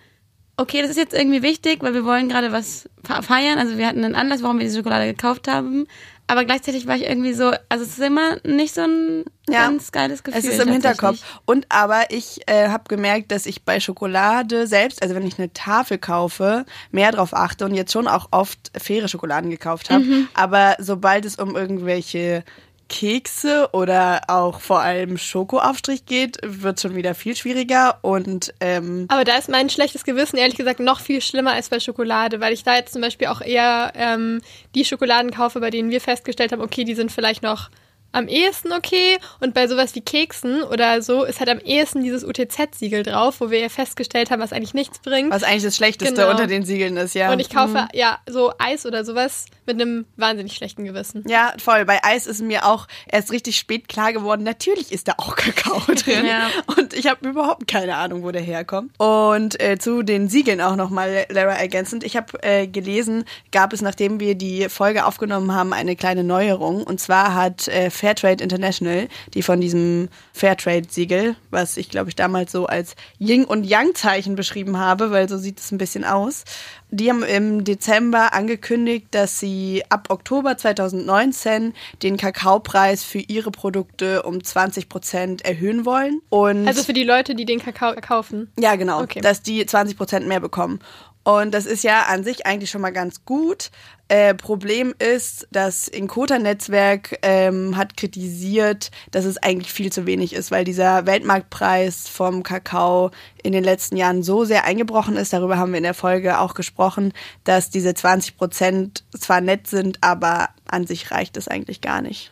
okay, 0.57 0.81
das 0.81 0.91
ist 0.91 0.97
jetzt 0.97 1.13
irgendwie 1.13 1.41
wichtig, 1.43 1.81
weil 1.81 1.93
wir 1.93 2.03
wollen 2.05 2.29
gerade 2.29 2.51
was 2.51 2.89
fe- 3.03 3.21
feiern. 3.23 3.57
Also 3.59 3.77
wir 3.77 3.87
hatten 3.87 4.03
einen 4.03 4.15
Anlass, 4.15 4.43
warum 4.43 4.57
wir 4.57 4.65
diese 4.65 4.77
Schokolade 4.79 5.05
gekauft 5.05 5.47
haben. 5.47 5.87
Aber 6.29 6.43
gleichzeitig 6.43 6.87
war 6.87 6.97
ich 6.97 7.03
irgendwie 7.05 7.31
so, 7.33 7.53
also 7.69 7.85
es 7.85 7.91
ist 7.97 7.99
immer 8.01 8.35
nicht 8.43 8.73
so 8.73 8.81
ein 8.81 9.23
Ja. 9.47 9.67
ganz 9.67 9.93
geiles 9.93 10.23
Gefühl. 10.23 10.41
Es 10.41 10.45
ist 10.45 10.59
im 10.61 10.69
Hinterkopf. 10.73 11.19
Und 11.45 11.65
aber 11.69 12.11
ich 12.11 12.41
äh, 12.47 12.67
habe 12.67 12.83
gemerkt, 12.89 13.31
dass 13.31 13.45
ich 13.45 13.63
bei 13.63 13.79
Schokolade 13.79 14.67
selbst, 14.67 15.01
also 15.01 15.15
wenn 15.15 15.25
ich 15.25 15.39
eine 15.39 15.53
Tafel 15.53 15.97
kaufe, 15.97 16.65
mehr 16.91 17.13
drauf 17.13 17.33
achte 17.33 17.63
und 17.63 17.73
jetzt 17.75 17.93
schon 17.93 18.09
auch 18.09 18.27
oft 18.31 18.59
faire 18.77 19.07
Schokoladen 19.07 19.49
gekauft 19.49 19.89
habe. 19.89 20.03
Mhm. 20.03 20.27
Aber 20.33 20.75
sobald 20.79 21.23
es 21.23 21.37
um 21.37 21.55
irgendwelche 21.55 22.43
Kekse 22.89 23.69
oder 23.73 24.21
auch 24.27 24.59
vor 24.59 24.81
allem 24.81 25.17
Schokoaufstrich 25.17 26.05
geht, 26.05 26.37
wird 26.43 26.79
schon 26.79 26.95
wieder 26.95 27.15
viel 27.15 27.35
schwieriger 27.35 27.99
und 28.01 28.53
ähm, 28.59 29.05
Aber 29.09 29.23
da 29.23 29.37
ist 29.37 29.49
mein 29.49 29.69
schlechtes 29.69 30.03
Gewissen 30.03 30.37
ehrlich 30.37 30.57
gesagt 30.57 30.79
noch 30.79 30.99
viel 30.99 31.21
schlimmer 31.21 31.53
als 31.53 31.69
bei 31.69 31.79
Schokolade, 31.79 32.39
weil 32.39 32.53
ich 32.53 32.63
da 32.63 32.75
jetzt 32.75 32.93
zum 32.93 33.01
Beispiel 33.01 33.27
auch 33.27 33.41
eher 33.41 33.91
ähm, 33.95 34.41
die 34.75 34.85
Schokoladen 34.85 35.31
kaufe, 35.31 35.59
bei 35.59 35.69
denen 35.69 35.89
wir 35.89 36.01
festgestellt 36.01 36.51
haben, 36.51 36.61
okay, 36.61 36.83
die 36.83 36.95
sind 36.95 37.11
vielleicht 37.11 37.43
noch 37.43 37.69
am 38.17 38.27
ehesten 38.27 38.71
okay 38.73 39.17
und 39.39 39.53
bei 39.53 39.67
sowas 39.67 39.93
wie 39.95 40.01
Keksen 40.01 40.63
oder 40.63 41.01
so 41.01 41.23
ist 41.23 41.39
halt 41.39 41.49
am 41.49 41.59
ehesten 41.59 42.03
dieses 42.03 42.23
UTZ-Siegel 42.23 43.03
drauf, 43.03 43.39
wo 43.39 43.51
wir 43.51 43.59
ja 43.59 43.69
festgestellt 43.69 44.31
haben, 44.31 44.41
was 44.41 44.51
eigentlich 44.53 44.73
nichts 44.73 44.99
bringt. 44.99 45.31
was 45.31 45.43
eigentlich 45.43 45.63
das 45.63 45.75
Schlechteste 45.75 46.15
Genau. 46.15 46.31
unter 46.31 46.47
den 46.47 46.65
Siegeln 46.65 46.97
ist, 46.97 47.13
ja. 47.13 47.31
Und 47.31 47.39
ich 47.39 47.49
kaufe 47.49 47.87
ja 47.93 48.17
so 48.27 48.51
Eis 48.57 48.85
oder 48.85 49.05
sowas 49.05 49.45
mit 49.65 49.79
einem 49.79 50.05
wahnsinnig 50.15 50.53
schlechten 50.53 50.83
Gewissen. 50.85 51.23
Ja, 51.27 51.53
voll. 51.57 51.85
Bei 51.85 52.03
Eis 52.03 52.25
ist 52.25 52.41
mir 52.41 52.65
auch 52.65 52.87
erst 53.07 53.31
richtig 53.31 53.57
spät 53.57 53.87
klar 53.87 54.13
geworden, 54.13 54.43
natürlich 54.43 54.91
ist 54.91 55.07
da 55.07 55.13
auch 55.17 55.35
Kakao 55.35 55.79
drin. 55.93 56.25
Ja. 56.25 56.49
Und 56.77 56.93
ich 56.93 57.07
habe 57.07 57.27
überhaupt 57.29 57.67
keine 57.67 57.95
Ahnung, 57.97 58.23
wo 58.23 58.31
der 58.31 58.41
herkommt. 58.41 58.91
Und 58.99 59.61
äh, 59.61 59.77
zu 59.77 60.01
den 60.03 60.27
Siegeln 60.29 60.61
auch 60.61 60.75
nochmal, 60.75 61.25
Lara, 61.29 61.53
ergänzend. 61.53 62.03
Ich 62.03 62.15
habe 62.17 62.41
äh, 62.43 62.65
gelesen, 62.67 63.25
gab 63.51 63.73
es, 63.73 63.81
nachdem 63.81 64.19
wir 64.19 64.35
die 64.35 64.69
Folge 64.69 65.05
aufgenommen 65.05 65.53
haben, 65.53 65.73
eine 65.73 65.95
kleine 65.95 66.23
Neuerung. 66.23 66.83
Und 66.83 66.99
zwar 66.99 67.35
hat 67.35 67.67
äh, 67.67 67.89
Fairtrade 68.07 68.41
International, 68.41 69.09
die 69.33 69.41
von 69.41 69.59
diesem 69.59 70.07
Fairtrade-Siegel, 70.31 71.35
was 71.51 71.75
ich 71.75 71.89
glaube 71.89 72.07
ich 72.09 72.15
damals 72.15 72.53
so 72.53 72.65
als 72.65 72.95
Yin- 73.19 73.43
und 73.43 73.65
Yang-Zeichen 73.65 74.35
beschrieben 74.35 74.77
habe, 74.77 75.11
weil 75.11 75.27
so 75.27 75.37
sieht 75.37 75.59
es 75.59 75.71
ein 75.71 75.77
bisschen 75.77 76.05
aus, 76.05 76.45
die 76.89 77.09
haben 77.09 77.23
im 77.23 77.65
Dezember 77.65 78.33
angekündigt, 78.33 79.07
dass 79.11 79.41
sie 79.41 79.83
ab 79.89 80.05
Oktober 80.09 80.57
2019 80.57 81.73
den 82.01 82.15
Kakaopreis 82.15 83.03
für 83.03 83.19
ihre 83.19 83.51
Produkte 83.51 84.23
um 84.23 84.41
20 84.41 84.87
Prozent 84.87 85.43
erhöhen 85.43 85.85
wollen. 85.85 86.21
Und 86.29 86.65
Also 86.65 86.83
für 86.83 86.93
die 86.93 87.03
Leute, 87.03 87.35
die 87.35 87.43
den 87.43 87.59
Kakao 87.59 87.93
kaufen. 87.99 88.49
ja, 88.57 88.75
genau, 88.77 89.01
Okay. 89.01 89.19
dass 89.19 89.41
die 89.41 89.65
20 89.65 89.97
Prozent 89.97 90.27
mehr 90.27 90.39
bekommen. 90.39 90.79
Und 91.27 91.53
das 91.53 91.65
ist 91.65 91.83
ja 91.83 92.03
an 92.03 92.23
sich 92.23 92.45
eigentlich 92.45 92.69
schon 92.69 92.79
mal 92.79 92.93
ganz 92.93 93.25
gut. 93.25 93.69
Äh, 94.07 94.33
Problem 94.33 94.95
ist, 94.97 95.45
das 95.51 95.89
Inkota-Netzwerk 95.89 97.19
ähm, 97.21 97.75
hat 97.75 97.97
kritisiert, 97.97 98.91
dass 99.11 99.25
es 99.25 99.37
eigentlich 99.37 99.73
viel 99.73 99.91
zu 99.91 100.05
wenig 100.05 100.31
ist, 100.31 100.51
weil 100.51 100.63
dieser 100.63 101.05
Weltmarktpreis 101.05 102.07
vom 102.07 102.43
Kakao 102.43 103.11
in 103.43 103.51
den 103.51 103.65
letzten 103.65 103.97
Jahren 103.97 104.23
so 104.23 104.45
sehr 104.45 104.63
eingebrochen 104.63 105.17
ist. 105.17 105.33
Darüber 105.33 105.57
haben 105.57 105.73
wir 105.73 105.79
in 105.79 105.83
der 105.83 105.93
Folge 105.93 106.39
auch 106.39 106.53
gesprochen, 106.53 107.11
dass 107.43 107.69
diese 107.69 107.93
20 107.93 108.37
Prozent 108.37 109.03
zwar 109.11 109.41
nett 109.41 109.67
sind, 109.67 109.97
aber 109.99 110.51
an 110.65 110.87
sich 110.87 111.11
reicht 111.11 111.35
es 111.35 111.49
eigentlich 111.49 111.81
gar 111.81 112.01
nicht. 112.01 112.31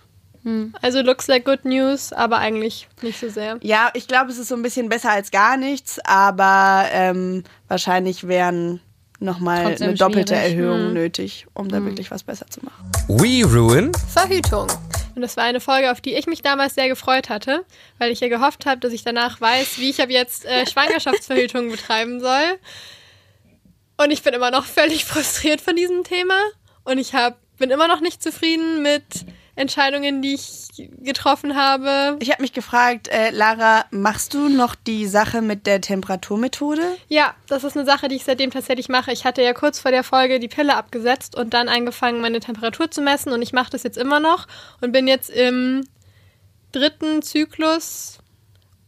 Also 0.82 1.02
looks 1.02 1.28
like 1.28 1.44
good 1.44 1.66
news, 1.66 2.14
aber 2.14 2.38
eigentlich 2.38 2.88
nicht 3.02 3.20
so 3.20 3.30
sehr. 3.30 3.58
Ja, 3.62 3.90
ich 3.94 4.08
glaube, 4.08 4.32
es 4.32 4.38
ist 4.38 4.50
so 4.50 4.56
ein 4.56 4.62
bisschen 4.62 4.90
besser 4.90 5.12
als 5.12 5.32
gar 5.32 5.58
nichts, 5.58 6.00
aber 6.06 6.86
ähm, 6.92 7.44
wahrscheinlich 7.68 8.28
wären 8.28 8.80
nochmal 9.20 9.64
Trotzdem 9.66 9.90
eine 9.90 9.98
doppelte 9.98 10.36
schwierig. 10.36 10.52
Erhöhung 10.52 10.94
nötig, 10.94 11.48
um 11.54 11.70
da 11.70 11.84
wirklich 11.84 12.12
was 12.12 12.24
besser 12.24 12.46
zu 12.48 12.60
machen. 12.64 12.92
We 13.08 13.44
Ruin. 13.44 13.92
Verhütung. 14.14 14.68
Und 15.16 15.22
das 15.22 15.38
war 15.38 15.46
eine 15.46 15.62
Folge, 15.62 15.92
auf 15.92 16.02
die 16.02 16.14
ich 16.14 16.28
mich 16.28 16.42
damals 16.42 16.76
sehr 16.76 16.90
gefreut 16.90 17.30
hatte, 17.30 17.66
weil 17.98 18.12
ich 18.12 18.20
ja 18.20 18.28
gehofft 18.28 18.66
habe, 18.66 18.80
dass 18.82 18.92
ich 18.92 19.04
danach 19.04 19.40
weiß, 19.40 19.80
wie 19.80 19.90
ich 19.90 20.02
ab 20.02 20.10
jetzt 20.10 20.46
äh, 20.46 20.66
Schwangerschaftsverhütung 20.70 21.72
betreiben 21.72 22.20
soll. 22.20 22.60
Und 23.98 24.12
ich 24.12 24.22
bin 24.24 24.34
immer 24.34 24.52
noch 24.52 24.66
völlig 24.66 25.06
frustriert 25.06 25.62
von 25.62 25.76
diesem 25.76 26.04
Thema. 26.04 26.38
Und 26.84 26.98
ich 26.98 27.16
hab, 27.16 27.40
bin 27.58 27.72
immer 27.72 27.88
noch 27.88 28.02
nicht 28.02 28.22
zufrieden 28.22 28.84
mit 28.84 29.04
Entscheidungen, 29.56 30.22
die 30.22 30.34
ich 30.34 30.68
getroffen 31.00 31.56
habe. 31.56 32.18
Ich 32.20 32.30
habe 32.32 32.42
mich 32.42 32.52
gefragt, 32.52 33.08
äh, 33.08 33.30
Lara, 33.30 33.86
machst 33.90 34.34
du 34.34 34.50
noch 34.50 34.76
die 34.76 35.08
Sache 35.08 35.42
mit 35.42 35.66
der 35.66 35.80
Temperaturmethode? 35.80 36.82
Ja, 37.08 37.36
das 37.48 37.64
ist 37.64 37.78
eine 37.78 37.86
Sache, 37.86 38.10
die 38.10 38.16
ich 38.16 38.26
seitdem 38.26 38.52
tatsächlich 38.52 38.90
mache. 38.90 39.14
Ich 39.14 39.24
hatte 39.24 39.42
ja 39.42 39.54
kurz 39.54 39.80
vor 39.80 39.92
der 39.92 40.04
Folge 40.04 40.40
die 40.40 40.50
Pille 40.50 40.76
abgesetzt 40.76 41.38
und 41.38 41.54
dann 41.54 41.70
angefangen, 41.70 42.20
meine 42.20 42.42
Temperatur 42.42 42.92
zu 42.92 43.02
messen. 43.02 43.32
Und 43.32 43.42
ich 43.42 43.54
mache 43.54 43.72
das 43.72 43.84
jetzt 43.84 43.98
immer 43.98 44.20
noch 44.20 44.48
und 44.82 44.92
bin 44.92 45.08
jetzt 45.08 45.30
im 45.30 45.88
dritten 46.74 47.22
Zyklus 47.22 48.20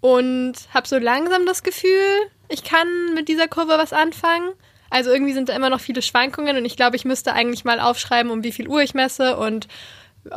und 0.02 0.54
habe 0.74 0.88
so 0.88 0.98
langsam 0.98 1.46
das 1.46 1.64
Gefühl, 1.64 2.30
ich 2.50 2.64
kann 2.64 3.14
mit 3.14 3.30
dieser 3.30 3.48
Kurve 3.48 3.78
was 3.78 3.94
anfangen. 3.94 4.52
Also 4.90 5.12
irgendwie 5.12 5.34
sind 5.34 5.50
da 5.50 5.56
immer 5.56 5.70
noch 5.70 5.82
viele 5.82 6.02
Schwankungen 6.02 6.58
und 6.58 6.66
ich 6.66 6.78
glaube, 6.78 6.96
ich 6.96 7.06
müsste 7.06 7.34
eigentlich 7.34 7.66
mal 7.66 7.80
aufschreiben, 7.80 8.32
um 8.32 8.44
wie 8.44 8.52
viel 8.52 8.68
Uhr 8.68 8.82
ich 8.82 8.94
messe 8.94 9.38
und 9.38 9.68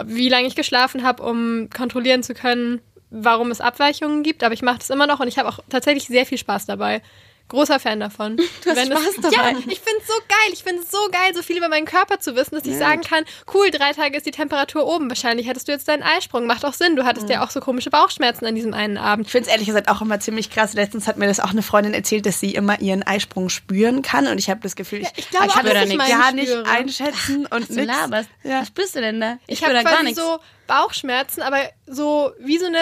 wie 0.04 0.28
lange 0.28 0.47
ich 0.47 0.56
geschlafen 0.56 1.02
habe, 1.02 1.23
um 1.23 1.68
kontrollieren 1.75 2.23
zu 2.23 2.35
können, 2.35 2.80
warum 3.11 3.50
es 3.50 3.61
Abweichungen 3.61 4.23
gibt. 4.23 4.44
Aber 4.44 4.54
ich 4.54 4.62
mache 4.62 4.78
das 4.78 4.90
immer 4.90 5.06
noch 5.06 5.20
und 5.20 5.28
ich 5.28 5.38
habe 5.38 5.49
auch 5.49 5.61
tatsächlich 5.68 6.06
sehr 6.06 6.26
viel 6.26 6.38
Spaß 6.38 6.66
dabei. 6.66 7.02
Großer 7.50 7.78
Fan 7.78 8.00
davon. 8.00 8.37
Du 8.64 8.71
hast 8.71 8.87
Spaß 8.87 9.16
dabei. 9.23 9.37
Ja, 9.37 9.50
ich 9.59 9.80
finde 9.80 10.00
es 10.00 10.07
so 10.07 10.14
geil. 10.28 10.52
Ich 10.52 10.62
finde 10.62 10.83
es 10.83 10.90
so 10.90 10.99
geil, 11.11 11.35
so 11.35 11.42
viel 11.42 11.57
über 11.59 11.69
meinen 11.69 11.85
Körper 11.87 12.19
zu 12.21 12.35
wissen, 12.37 12.54
dass 12.54 12.64
ich 12.64 12.76
sagen 12.76 13.02
kann, 13.02 13.25
cool, 13.54 13.71
drei 13.71 13.92
Tage 13.92 14.16
ist 14.16 14.25
die 14.26 14.30
Temperatur 14.30 14.87
oben. 14.87 15.09
Wahrscheinlich 15.11 15.47
hättest 15.47 15.69
du 15.69 15.73
jetzt 15.73 15.88
deinen 15.88 16.02
Eisprung. 16.02 16.47
Macht 16.47 16.64
auch 16.64 16.73
Sinn. 16.75 16.97
Du 16.97 17.04
hattest 17.04 17.28
ja 17.28 17.45
auch 17.45 17.50
so 17.50 17.61
komische 17.61 17.90
Bauchschmerzen 17.90 18.47
an 18.47 18.54
diesem 18.54 18.73
einen 18.75 18.97
Abend. 18.99 19.26
Ich 19.26 19.33
finde 19.33 19.47
es 19.49 19.52
ehrlich 19.52 19.66
gesagt 19.66 19.88
auch 19.88 20.00
immer 20.00 20.21
ziemlich 20.21 20.50
krass. 20.50 20.75
Letztens 20.75 21.07
hat 21.07 21.16
mir 21.19 21.26
das 21.26 21.40
auch 21.40 21.50
eine 21.50 21.62
Freundin 21.62 21.92
erzählt, 21.95 22.25
dass 22.26 22.40
sie 22.40 22.54
immer 22.54 22.80
ihren 22.80 23.02
Eisprung 23.02 23.49
spüren 23.50 24.02
kann. 24.02 24.26
Und 24.26 24.38
ich 24.38 24.49
habe 24.49 24.61
das 24.62 24.76
Gefühl, 24.76 25.00
ich, 25.02 25.09
ich 25.16 25.28
glaube 25.30 25.47
ich 25.47 25.52
kann 25.52 25.64
das 25.66 25.83
ich 25.85 25.97
nicht 25.97 26.09
gar 26.09 26.33
nicht 26.33 26.49
spüre. 26.50 26.66
einschätzen. 26.66 27.47
und 27.47 27.69
Du 27.69 27.75
nix. 27.75 27.87
laberst. 27.87 28.28
Ja. 28.45 28.61
Was 28.61 28.69
spürst 28.69 28.97
du 28.97 29.00
denn 29.00 29.21
da? 29.21 29.38
Ich 29.47 29.59
spür 29.59 29.69
habe 29.75 29.83
da 29.85 29.90
gar 29.90 30.02
nichts. 30.02 30.21
so 30.21 30.38
Bauchschmerzen, 30.66 31.42
aber 31.42 31.59
so 31.87 32.30
wie 32.38 32.59
so 32.59 32.66
eine 32.66 32.78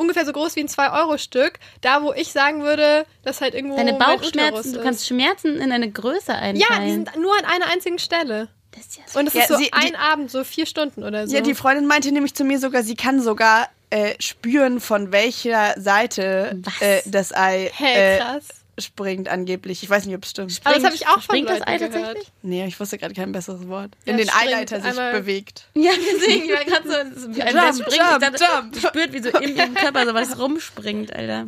ungefähr 0.00 0.24
so 0.26 0.32
groß 0.32 0.56
wie 0.56 0.60
ein 0.60 0.68
2-Euro-Stück. 0.68 1.58
Da, 1.82 2.02
wo 2.02 2.12
ich 2.12 2.32
sagen 2.32 2.62
würde, 2.62 3.06
dass 3.22 3.40
halt 3.40 3.54
irgendwo 3.54 3.76
Deine 3.76 3.94
Bauchschmerzen, 3.94 4.72
du 4.72 4.82
kannst 4.82 5.06
Schmerzen 5.06 5.56
in 5.60 5.70
eine 5.72 5.90
Größe 5.90 6.34
einteilen. 6.34 6.56
Ja, 6.58 6.84
die 6.84 6.92
sind 6.92 7.16
nur 7.16 7.36
an 7.38 7.44
einer 7.44 7.66
einzigen 7.66 7.98
Stelle. 7.98 8.48
das 8.72 8.86
ist 8.86 8.96
ja 8.98 9.02
so 9.06 9.18
Und 9.18 9.26
es 9.28 9.34
Ja, 9.34 9.42
ist 9.42 9.48
so 9.48 9.56
sie- 9.56 9.64
die- 9.64 9.72
ein 9.72 9.96
Abend, 9.96 10.30
so 10.30 10.42
vier 10.44 10.66
Stunden 10.66 11.02
oder 11.04 11.26
so. 11.26 11.34
Ja, 11.34 11.40
die 11.42 11.54
Freundin 11.54 11.86
meinte 11.86 12.10
nämlich 12.12 12.34
zu 12.34 12.44
mir 12.44 12.58
sogar, 12.58 12.82
sie 12.82 12.94
kann 12.96 13.20
sogar 13.20 13.68
äh, 13.92 14.14
spüren, 14.20 14.78
von 14.78 15.10
welcher 15.10 15.74
Seite 15.80 16.62
äh, 16.78 17.00
das 17.06 17.32
Ei 17.34 17.70
Hey, 17.74 18.14
äh, 18.14 18.18
krass. 18.18 18.44
Springt 18.80 19.28
angeblich. 19.28 19.82
Ich 19.82 19.90
weiß 19.90 20.06
nicht, 20.06 20.14
ob 20.16 20.24
es 20.24 20.30
stimmt. 20.30 20.60
Aber 20.64 20.74
das 20.74 20.84
habe 20.84 20.94
ich 20.94 21.06
auch 21.06 21.14
von 21.14 21.22
Springt 21.22 21.48
das 21.50 21.58
Leuten 21.60 21.70
Ei 21.70 21.76
gehört. 21.78 21.92
tatsächlich? 21.94 22.32
Nee, 22.42 22.66
ich 22.66 22.78
wusste 22.80 22.98
gerade 22.98 23.14
kein 23.14 23.32
besseres 23.32 23.66
Wort. 23.68 23.90
Ja, 24.04 24.12
In 24.12 24.18
den 24.18 24.28
springt 24.28 24.46
Eileiter 24.46 24.76
sich 24.80 24.90
einmal- 24.90 25.12
bewegt. 25.12 25.68
Ja, 25.74 25.90
deswegen, 25.96 26.44
ich 26.44 26.50
war 26.52 26.64
gerade 26.64 26.88
so, 27.14 27.20
so 27.20 27.34
wie 27.36 27.42
ein 27.42 27.54
Jump, 27.56 27.74
springt. 27.74 27.96
jump, 27.96 28.20
dachte, 28.20 28.44
jump. 28.44 28.76
spürt, 28.88 29.12
wie 29.12 29.22
so 29.22 29.28
in 29.38 29.56
ihrem 29.56 29.74
Körper 29.74 30.06
so 30.06 30.14
was 30.14 30.38
rumspringt, 30.38 31.14
Alter. 31.14 31.46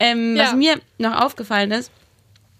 Ähm, 0.00 0.36
Ja. 0.36 0.44
Was 0.46 0.54
mir 0.54 0.80
noch 0.98 1.20
aufgefallen 1.22 1.70
ist, 1.70 1.90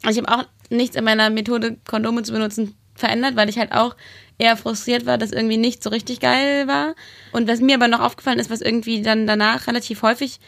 ich 0.09 0.17
habe 0.19 0.29
auch 0.29 0.45
nichts 0.71 0.97
in 0.97 1.05
meiner 1.05 1.31
Methode, 1.31 1.77
Kondome 1.87 2.23
zu 2.23 2.33
benutzen, 2.33 2.77
verändert, 2.95 3.37
weil 3.37 3.49
ich 3.49 3.59
halt 3.59 3.73
auch 3.73 3.97
eher 4.39 4.57
frustriert 4.57 5.07
war, 5.07 5.19
dass 5.19 5.31
irgendwie 5.33 5.57
nicht 5.57 5.83
so 5.83 5.91
richtig 5.91 6.21
geil 6.21 6.67
war. 6.69 6.95
Und 7.33 7.49
was 7.49 7.61
mir 7.61 7.75
aber 7.77 7.89
noch 7.89 8.01
aufgefallen 8.01 8.39
ist, 8.39 8.51
was 8.51 8.61
irgendwie 8.61 9.03
dann 9.03 9.27
danach 9.27 9.67
relativ 9.67 10.03
häufig 10.03 10.41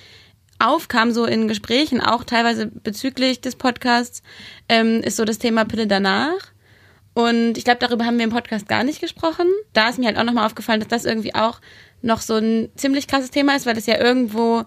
aufkam, 0.58 1.12
so 1.12 1.24
in 1.24 1.48
Gesprächen, 1.48 2.00
auch 2.00 2.24
teilweise 2.24 2.66
bezüglich 2.66 3.40
des 3.40 3.56
Podcasts, 3.56 4.22
ähm, 4.68 5.00
ist 5.02 5.16
so 5.16 5.24
das 5.24 5.38
Thema 5.38 5.64
Pille 5.64 5.86
danach. 5.86 6.52
Und 7.14 7.56
ich 7.56 7.64
glaube, 7.64 7.78
darüber 7.80 8.04
haben 8.04 8.18
wir 8.18 8.24
im 8.24 8.30
Podcast 8.30 8.68
gar 8.68 8.84
nicht 8.84 9.00
gesprochen. 9.00 9.46
Da 9.72 9.88
ist 9.88 9.98
mir 9.98 10.06
halt 10.06 10.18
auch 10.18 10.24
nochmal 10.24 10.46
aufgefallen, 10.46 10.80
dass 10.80 10.88
das 10.88 11.04
irgendwie 11.04 11.34
auch 11.34 11.60
noch 12.02 12.20
so 12.20 12.34
ein 12.34 12.68
ziemlich 12.76 13.08
krasses 13.08 13.30
Thema 13.30 13.56
ist, 13.56 13.64
weil 13.64 13.78
es 13.78 13.86
ja 13.86 13.98
irgendwo, 13.98 14.64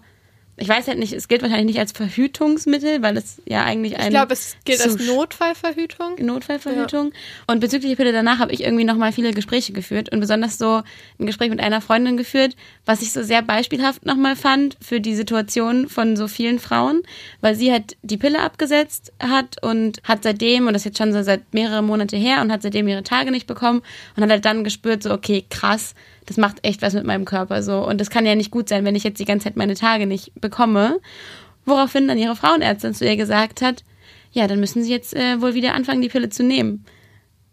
ich 0.60 0.68
weiß 0.68 0.88
halt 0.88 0.98
nicht, 0.98 1.14
es 1.14 1.26
gilt 1.26 1.40
wahrscheinlich 1.40 1.66
nicht 1.66 1.78
als 1.78 1.92
Verhütungsmittel, 1.92 3.00
weil 3.00 3.16
es 3.16 3.40
ja 3.46 3.64
eigentlich 3.64 3.96
ein 3.96 4.04
Ich 4.04 4.10
glaube, 4.10 4.34
es 4.34 4.56
gilt 4.66 4.82
als 4.82 4.98
Notfallverhütung. 5.06 6.16
Notfallverhütung. 6.20 7.12
Und 7.46 7.60
bezüglich 7.60 7.90
der 7.90 7.96
Pille 7.96 8.12
danach 8.12 8.40
habe 8.40 8.52
ich 8.52 8.62
irgendwie 8.62 8.84
nochmal 8.84 9.12
viele 9.12 9.32
Gespräche 9.32 9.72
geführt 9.72 10.12
und 10.12 10.20
besonders 10.20 10.58
so 10.58 10.82
ein 11.18 11.26
Gespräch 11.26 11.48
mit 11.48 11.60
einer 11.60 11.80
Freundin 11.80 12.18
geführt, 12.18 12.56
was 12.84 13.00
ich 13.00 13.10
so 13.12 13.22
sehr 13.22 13.40
beispielhaft 13.40 14.04
nochmal 14.04 14.36
fand 14.36 14.76
für 14.82 15.00
die 15.00 15.14
Situation 15.14 15.88
von 15.88 16.14
so 16.14 16.28
vielen 16.28 16.58
Frauen, 16.58 17.02
weil 17.40 17.54
sie 17.54 17.72
halt 17.72 17.96
die 18.02 18.18
Pille 18.18 18.40
abgesetzt 18.40 19.14
hat 19.18 19.62
und 19.62 20.02
hat 20.04 20.24
seitdem, 20.24 20.66
und 20.66 20.74
das 20.74 20.82
ist 20.82 20.86
jetzt 20.86 20.98
schon 20.98 21.14
so 21.14 21.22
seit 21.22 21.54
mehreren 21.54 21.86
Monate 21.86 22.18
her, 22.18 22.42
und 22.42 22.52
hat 22.52 22.60
seitdem 22.60 22.86
ihre 22.86 23.02
Tage 23.02 23.30
nicht 23.30 23.46
bekommen 23.46 23.80
und 24.14 24.22
hat 24.22 24.30
halt 24.30 24.44
dann 24.44 24.62
gespürt, 24.62 25.02
so, 25.02 25.10
okay, 25.10 25.42
krass, 25.48 25.94
das 26.26 26.36
macht 26.36 26.64
echt 26.64 26.82
was 26.82 26.94
mit 26.94 27.04
meinem 27.04 27.24
Körper 27.24 27.62
so. 27.62 27.86
Und 27.86 28.00
das 28.00 28.10
kann 28.10 28.26
ja 28.26 28.34
nicht 28.34 28.50
gut 28.50 28.68
sein, 28.68 28.84
wenn 28.84 28.94
ich 28.94 29.04
jetzt 29.04 29.18
die 29.18 29.24
ganze 29.24 29.44
Zeit 29.44 29.56
meine 29.56 29.74
Tage 29.74 30.06
nicht 30.06 30.32
bekomme. 30.40 31.00
Woraufhin 31.64 32.08
dann 32.08 32.18
ihre 32.18 32.36
Frauenärztin 32.36 32.94
zu 32.94 33.04
ihr 33.04 33.16
gesagt 33.16 33.62
hat, 33.62 33.84
ja, 34.32 34.46
dann 34.46 34.60
müssen 34.60 34.82
sie 34.82 34.90
jetzt 34.90 35.14
äh, 35.14 35.40
wohl 35.40 35.54
wieder 35.54 35.74
anfangen, 35.74 36.02
die 36.02 36.08
Pille 36.08 36.28
zu 36.28 36.42
nehmen. 36.42 36.84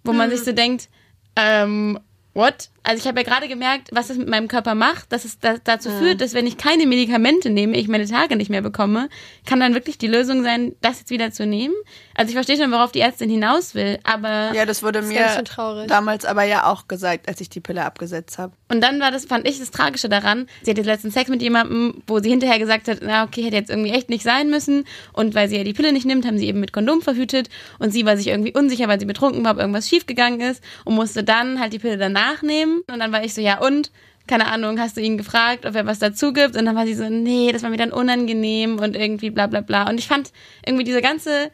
Wo 0.04 0.14
man 0.14 0.30
sich 0.30 0.42
so 0.42 0.52
denkt, 0.54 0.90
ähm, 1.36 2.00
what? 2.34 2.70
Also 2.88 3.02
ich 3.02 3.08
habe 3.08 3.20
ja 3.20 3.26
gerade 3.26 3.50
gemerkt, 3.50 3.90
was 3.92 4.10
es 4.10 4.18
mit 4.18 4.30
meinem 4.30 4.48
Körper 4.48 4.74
macht, 4.74 5.12
dass 5.12 5.26
es 5.26 5.40
da, 5.40 5.58
dazu 5.62 5.90
führt, 5.90 6.22
dass 6.22 6.34
wenn 6.34 6.48
ich 6.48 6.56
keine 6.56 6.86
Medikamente 6.86 7.50
nehme, 7.50 7.76
ich 7.76 7.90
meine 7.90 8.08
Tage 8.08 8.38
nicht 8.38 8.50
mehr 8.50 8.62
bekomme, 8.62 9.10
kann 9.46 9.60
dann 9.60 9.74
wirklich 9.74 9.98
die 9.98 10.08
Lösung 10.08 10.42
sein, 10.42 10.74
das 10.80 11.00
jetzt 11.00 11.10
wieder 11.10 11.32
zu 11.32 11.46
nehmen. 11.46 11.74
Also 12.16 12.30
ich 12.30 12.36
verstehe 12.36 12.56
schon, 12.56 12.72
worauf 12.72 12.94
die 12.94 13.02
Ärztin 13.02 13.30
hinaus 13.30 13.76
will, 13.76 14.00
aber 14.04 14.54
Ja, 14.54 14.66
das 14.66 14.84
wurde 14.84 15.02
ganz 15.02 15.10
mir 15.10 15.88
damals 15.88 16.24
aber 16.24 16.44
ja 16.44 16.66
auch 16.66 16.88
gesagt, 16.88 17.28
als 17.28 17.42
ich 17.42 17.50
die 17.50 17.60
Pille 17.60 17.84
abgesetzt 17.84 18.38
habe. 18.38 18.54
Und 18.70 18.82
dann 18.82 19.02
war 19.02 19.12
das, 19.12 19.26
fand 19.26 19.48
ich 19.48 19.60
das 19.60 19.72
Tragische 19.72 20.08
daran. 20.08 20.48
Sie 20.62 20.72
hatte 20.72 20.82
letzten 20.82 21.12
Sex 21.12 21.30
mit 21.30 21.42
jemandem, 21.42 22.04
wo 22.08 22.20
sie 22.20 22.30
hinterher 22.30 22.58
gesagt 22.58 22.88
hat, 22.88 23.00
na 23.02 23.26
okay, 23.26 23.44
hätte 23.44 23.58
jetzt 23.58 23.70
irgendwie 23.70 23.92
echt 23.92 24.10
nicht 24.10 24.24
sein 24.24 24.50
müssen. 24.50 24.86
Und 25.12 25.36
weil 25.36 25.50
sie 25.50 25.58
ja 25.58 25.64
die 25.66 25.74
Pille 25.74 25.92
nicht 25.92 26.06
nimmt, 26.06 26.26
haben 26.26 26.38
sie 26.38 26.48
eben 26.48 26.62
mit 26.62 26.72
Kondom 26.72 27.02
verhütet. 27.02 27.50
Und 27.80 27.92
sie 27.92 28.06
war 28.06 28.16
sich 28.16 28.28
irgendwie 28.28 28.54
unsicher, 28.54 28.88
weil 28.88 29.00
sie 29.00 29.06
betrunken 29.06 29.44
war, 29.44 29.52
ob 29.52 29.60
irgendwas 29.60 29.90
schiefgegangen 29.90 30.40
ist. 30.40 30.64
Und 30.86 30.96
musste 30.96 31.24
dann 31.24 31.60
halt 31.60 31.74
die 31.74 31.80
Pille 31.80 31.98
danach 31.98 32.42
nehmen. 32.42 32.77
Und 32.88 33.00
dann 33.00 33.12
war 33.12 33.24
ich 33.24 33.34
so, 33.34 33.42
ja 33.42 33.60
und? 33.60 33.92
Keine 34.28 34.48
Ahnung, 34.48 34.78
hast 34.78 34.98
du 34.98 35.02
ihn 35.02 35.18
gefragt, 35.18 35.66
ob 35.66 35.74
er 35.74 35.86
was 35.86 36.00
dazu 36.00 36.34
gibt? 36.34 36.58
Und 36.58 36.66
dann 36.66 36.76
war 36.76 36.86
sie 36.86 36.96
so, 36.96 37.08
nee, 37.08 37.50
das 37.54 37.64
war 37.64 37.70
mir 37.70 37.78
dann 37.78 37.94
unangenehm 37.94 38.78
und 38.78 38.96
irgendwie 38.96 39.30
bla 39.30 39.48
bla 39.48 39.62
bla. 39.62 39.90
Und 39.90 40.00
ich 40.00 40.08
fand 40.08 40.34
irgendwie 40.66 40.84
diese 40.84 41.02
ganze 41.02 41.50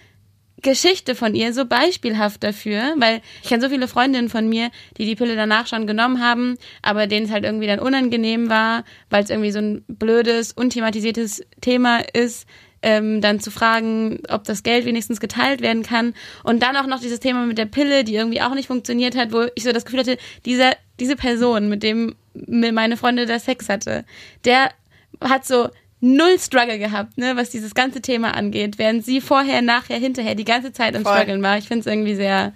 Geschichte 0.64 1.14
von 1.14 1.36
ihr 1.36 1.54
so 1.54 1.66
beispielhaft 1.66 2.44
dafür, 2.44 2.96
weil 2.98 3.22
ich 3.44 3.50
kenne 3.50 3.62
so 3.62 3.70
viele 3.70 3.88
Freundinnen 3.88 4.30
von 4.30 4.50
mir, 4.50 4.72
die 4.98 5.06
die 5.06 5.16
Pille 5.16 5.36
danach 5.36 5.68
schon 5.68 5.86
genommen 5.86 6.20
haben, 6.24 6.58
aber 6.82 7.06
denen 7.06 7.28
es 7.28 7.32
halt 7.32 7.44
irgendwie 7.44 7.68
dann 7.68 7.80
unangenehm 7.80 8.50
war, 8.50 8.84
weil 9.10 9.24
es 9.24 9.30
irgendwie 9.30 9.52
so 9.52 9.60
ein 9.60 9.84
blödes, 9.88 10.54
unthematisiertes 10.54 11.44
Thema 11.62 12.00
ist, 12.14 12.48
ähm, 12.84 13.22
dann 13.22 13.40
zu 13.40 13.50
fragen, 13.50 14.20
ob 14.30 14.44
das 14.44 14.62
Geld 14.62 14.86
wenigstens 14.86 15.20
geteilt 15.20 15.62
werden 15.62 15.84
kann. 15.84 16.14
Und 16.44 16.62
dann 16.62 16.76
auch 16.76 16.86
noch 16.86 17.00
dieses 17.00 17.20
Thema 17.20 17.46
mit 17.46 17.58
der 17.58 17.66
Pille, 17.66 18.04
die 18.04 18.16
irgendwie 18.16 18.42
auch 18.42 18.54
nicht 18.54 18.68
funktioniert 18.68 19.16
hat, 19.16 19.32
wo 19.32 19.46
ich 19.56 19.64
so 19.64 19.72
das 19.72 19.86
Gefühl 19.86 20.02
hatte, 20.02 20.18
dieser, 20.46 20.74
diese 21.00 21.16
Person, 21.16 21.70
mit 21.70 21.82
dem 21.82 22.16
meine 22.36 22.98
Freundin 22.98 23.28
da 23.28 23.40
Sex 23.40 23.70
hatte, 23.70 24.06
der 24.44 24.72
hat 25.22 25.46
so 25.46 25.70
null 26.02 26.38
Struggle 26.38 26.80
gehabt, 26.80 27.18
ne, 27.18 27.36
was 27.36 27.50
dieses 27.50 27.74
ganze 27.74 28.02
Thema 28.02 28.36
angeht, 28.36 28.78
während 28.78 29.06
sie 29.06 29.22
vorher, 29.22 29.62
nachher, 29.62 29.98
hinterher 29.98 30.36
die 30.36 30.44
ganze 30.44 30.74
Zeit 30.74 30.96
am 30.96 31.04
Voll. 31.04 31.14
Struggeln 31.14 31.42
war. 31.42 31.58
Ich 31.58 31.68
finde 31.68 31.82
es 31.82 31.86
irgendwie 31.86 32.16
sehr, 32.16 32.54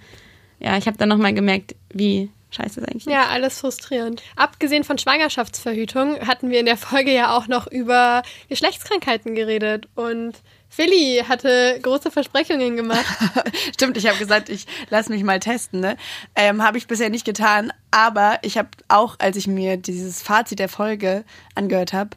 ja, 0.60 0.76
ich 0.76 0.86
habe 0.86 0.98
dann 0.98 1.08
nochmal 1.08 1.32
gemerkt, 1.32 1.74
wie 1.92 2.28
scheiße 2.50 2.80
es 2.80 2.86
eigentlich 2.86 3.06
ist. 3.06 3.12
Ja, 3.12 3.26
alles 3.28 3.60
frustrierend. 3.60 4.22
Abgesehen 4.36 4.84
von 4.84 4.98
Schwangerschaftsverhütung 4.98 6.26
hatten 6.26 6.50
wir 6.50 6.60
in 6.60 6.66
der 6.66 6.76
Folge 6.76 7.12
ja 7.12 7.36
auch 7.36 7.46
noch 7.46 7.66
über 7.66 8.22
Geschlechtskrankheiten 8.48 9.34
geredet 9.34 9.88
und 9.94 10.34
Philly 10.70 11.24
hatte 11.26 11.78
große 11.82 12.10
Versprechungen 12.10 12.76
gemacht. 12.76 13.06
Stimmt, 13.74 13.96
ich 13.96 14.06
habe 14.06 14.18
gesagt, 14.18 14.48
ich 14.48 14.66
lass 14.90 15.08
mich 15.08 15.24
mal 15.24 15.40
testen. 15.40 15.80
Ne? 15.80 15.96
Ähm, 16.34 16.62
habe 16.62 16.78
ich 16.78 16.86
bisher 16.86 17.08
nicht 17.08 17.24
getan, 17.24 17.72
aber 17.90 18.38
ich 18.42 18.58
habe 18.58 18.68
auch, 18.88 19.16
als 19.18 19.36
ich 19.36 19.46
mir 19.46 19.76
dieses 19.76 20.22
Fazit 20.22 20.58
der 20.58 20.68
Folge 20.68 21.24
angehört 21.54 21.94
habe, 21.94 22.10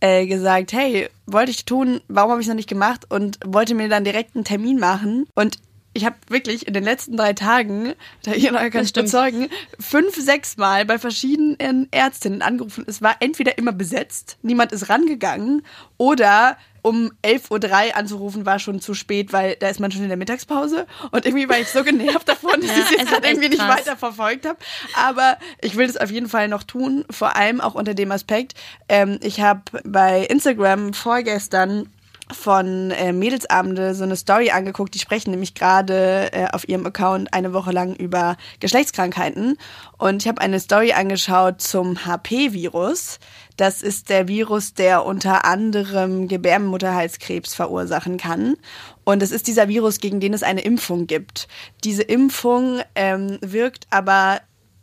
äh, 0.00 0.26
gesagt, 0.26 0.72
hey, 0.72 1.08
wollte 1.26 1.50
ich 1.50 1.66
tun, 1.66 2.00
warum 2.08 2.30
habe 2.30 2.40
ich 2.40 2.46
es 2.46 2.48
noch 2.48 2.56
nicht 2.56 2.68
gemacht 2.68 3.04
und 3.10 3.38
wollte 3.44 3.74
mir 3.74 3.88
dann 3.88 4.04
direkt 4.04 4.34
einen 4.34 4.44
Termin 4.44 4.78
machen 4.78 5.26
und 5.34 5.58
ich 5.92 6.04
habe 6.04 6.16
wirklich 6.28 6.66
in 6.68 6.74
den 6.74 6.84
letzten 6.84 7.16
drei 7.16 7.32
Tagen, 7.32 7.94
da 8.22 8.32
ihr 8.32 8.52
noch 8.52 8.60
stimmt. 8.60 8.94
bezeugen, 8.94 9.48
fünf, 9.78 10.14
sechs 10.16 10.56
Mal 10.56 10.84
bei 10.84 10.98
verschiedenen 10.98 11.88
Ärztinnen 11.90 12.42
angerufen. 12.42 12.84
Es 12.86 13.02
war 13.02 13.16
entweder 13.20 13.58
immer 13.58 13.72
besetzt, 13.72 14.38
niemand 14.42 14.72
ist 14.72 14.88
rangegangen, 14.88 15.62
oder 15.96 16.56
um 16.82 17.12
11.03 17.22 17.88
Uhr 17.90 17.96
anzurufen 17.96 18.46
war 18.46 18.58
schon 18.58 18.80
zu 18.80 18.94
spät, 18.94 19.34
weil 19.34 19.56
da 19.56 19.68
ist 19.68 19.80
man 19.80 19.90
schon 19.92 20.02
in 20.02 20.08
der 20.08 20.16
Mittagspause. 20.16 20.86
Und 21.10 21.26
irgendwie 21.26 21.46
war 21.48 21.58
ich 21.58 21.68
so 21.68 21.84
genervt 21.84 22.26
davon, 22.26 22.52
dass 22.60 22.70
Ja, 22.70 22.76
ich 22.78 22.84
es 22.84 22.90
jetzt 22.92 23.10
gerade 23.10 23.28
irgendwie 23.28 23.48
nicht 23.50 23.60
krass. 23.60 23.80
weiter 23.80 23.96
verfolgt 23.98 24.46
habe. 24.46 24.58
Aber 24.96 25.36
ich 25.60 25.76
will 25.76 25.86
das 25.88 25.98
auf 25.98 26.10
jeden 26.10 26.28
Fall 26.28 26.48
noch 26.48 26.62
tun, 26.62 27.04
vor 27.10 27.36
allem 27.36 27.60
auch 27.60 27.74
unter 27.74 27.92
dem 27.92 28.10
Aspekt. 28.12 28.54
Ähm, 28.88 29.18
ich 29.22 29.40
habe 29.42 29.60
bei 29.84 30.22
Instagram 30.24 30.94
vorgestern 30.94 31.90
von 32.32 32.90
äh, 32.90 33.12
Mädelsabende 33.12 33.94
so 33.94 34.04
eine 34.04 34.16
Story 34.16 34.50
angeguckt. 34.50 34.94
Die 34.94 34.98
sprechen 34.98 35.30
nämlich 35.30 35.54
gerade 35.54 36.32
äh, 36.32 36.48
auf 36.52 36.68
ihrem 36.68 36.86
Account 36.86 37.32
eine 37.34 37.52
Woche 37.52 37.72
lang 37.72 37.94
über 37.94 38.36
Geschlechtskrankheiten. 38.60 39.56
Und 39.98 40.22
ich 40.22 40.28
habe 40.28 40.40
eine 40.40 40.60
Story 40.60 40.92
angeschaut 40.92 41.60
zum 41.60 42.04
HP-Virus. 42.04 43.18
Das 43.56 43.82
ist 43.82 44.08
der 44.08 44.26
Virus, 44.28 44.74
der 44.74 45.04
unter 45.04 45.44
anderem 45.44 46.28
Gebärmutterhalskrebs 46.28 47.54
verursachen 47.54 48.16
kann. 48.16 48.56
Und 49.04 49.22
es 49.22 49.32
ist 49.32 49.46
dieser 49.46 49.68
Virus, 49.68 50.00
gegen 50.00 50.20
den 50.20 50.32
es 50.32 50.42
eine 50.42 50.62
Impfung 50.62 51.06
gibt. 51.06 51.48
Diese 51.84 52.02
Impfung 52.02 52.80
ähm, 52.94 53.38
wirkt 53.42 53.86
aber 53.90 54.40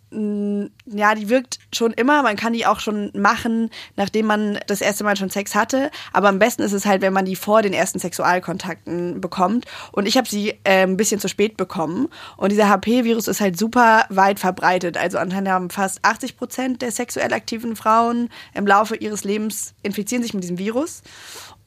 ja, 0.09 1.15
die 1.15 1.29
wirkt 1.29 1.59
schon 1.73 1.91
immer. 1.91 2.23
Man 2.23 2.37
kann 2.37 2.53
die 2.53 2.65
auch 2.65 2.79
schon 2.79 3.11
machen, 3.13 3.69
nachdem 3.97 4.27
man 4.27 4.57
das 4.67 4.79
erste 4.79 5.03
Mal 5.03 5.17
schon 5.17 5.29
Sex 5.29 5.53
hatte. 5.53 5.91
Aber 6.13 6.29
am 6.29 6.39
besten 6.39 6.61
ist 6.61 6.71
es 6.71 6.85
halt, 6.85 7.01
wenn 7.01 7.11
man 7.11 7.25
die 7.25 7.35
vor 7.35 7.61
den 7.61 7.73
ersten 7.73 7.99
Sexualkontakten 7.99 9.19
bekommt. 9.19 9.65
Und 9.91 10.07
ich 10.07 10.17
habe 10.17 10.27
sie 10.27 10.51
äh, 10.63 10.83
ein 10.83 10.95
bisschen 10.95 11.19
zu 11.19 11.27
spät 11.27 11.57
bekommen. 11.57 12.07
Und 12.37 12.53
dieser 12.53 12.69
HP-Virus 12.69 13.27
ist 13.27 13.41
halt 13.41 13.59
super 13.59 14.05
weit 14.09 14.39
verbreitet. 14.39 14.95
Also 14.97 15.17
anscheinend 15.17 15.49
haben 15.49 15.69
fast 15.69 15.99
80 16.03 16.37
Prozent 16.37 16.81
der 16.81 16.91
sexuell 16.91 17.33
aktiven 17.33 17.75
Frauen 17.75 18.29
im 18.53 18.65
Laufe 18.65 18.95
ihres 18.95 19.25
Lebens 19.25 19.73
infizieren 19.83 20.23
sich 20.23 20.33
mit 20.33 20.43
diesem 20.43 20.57
Virus. 20.57 21.01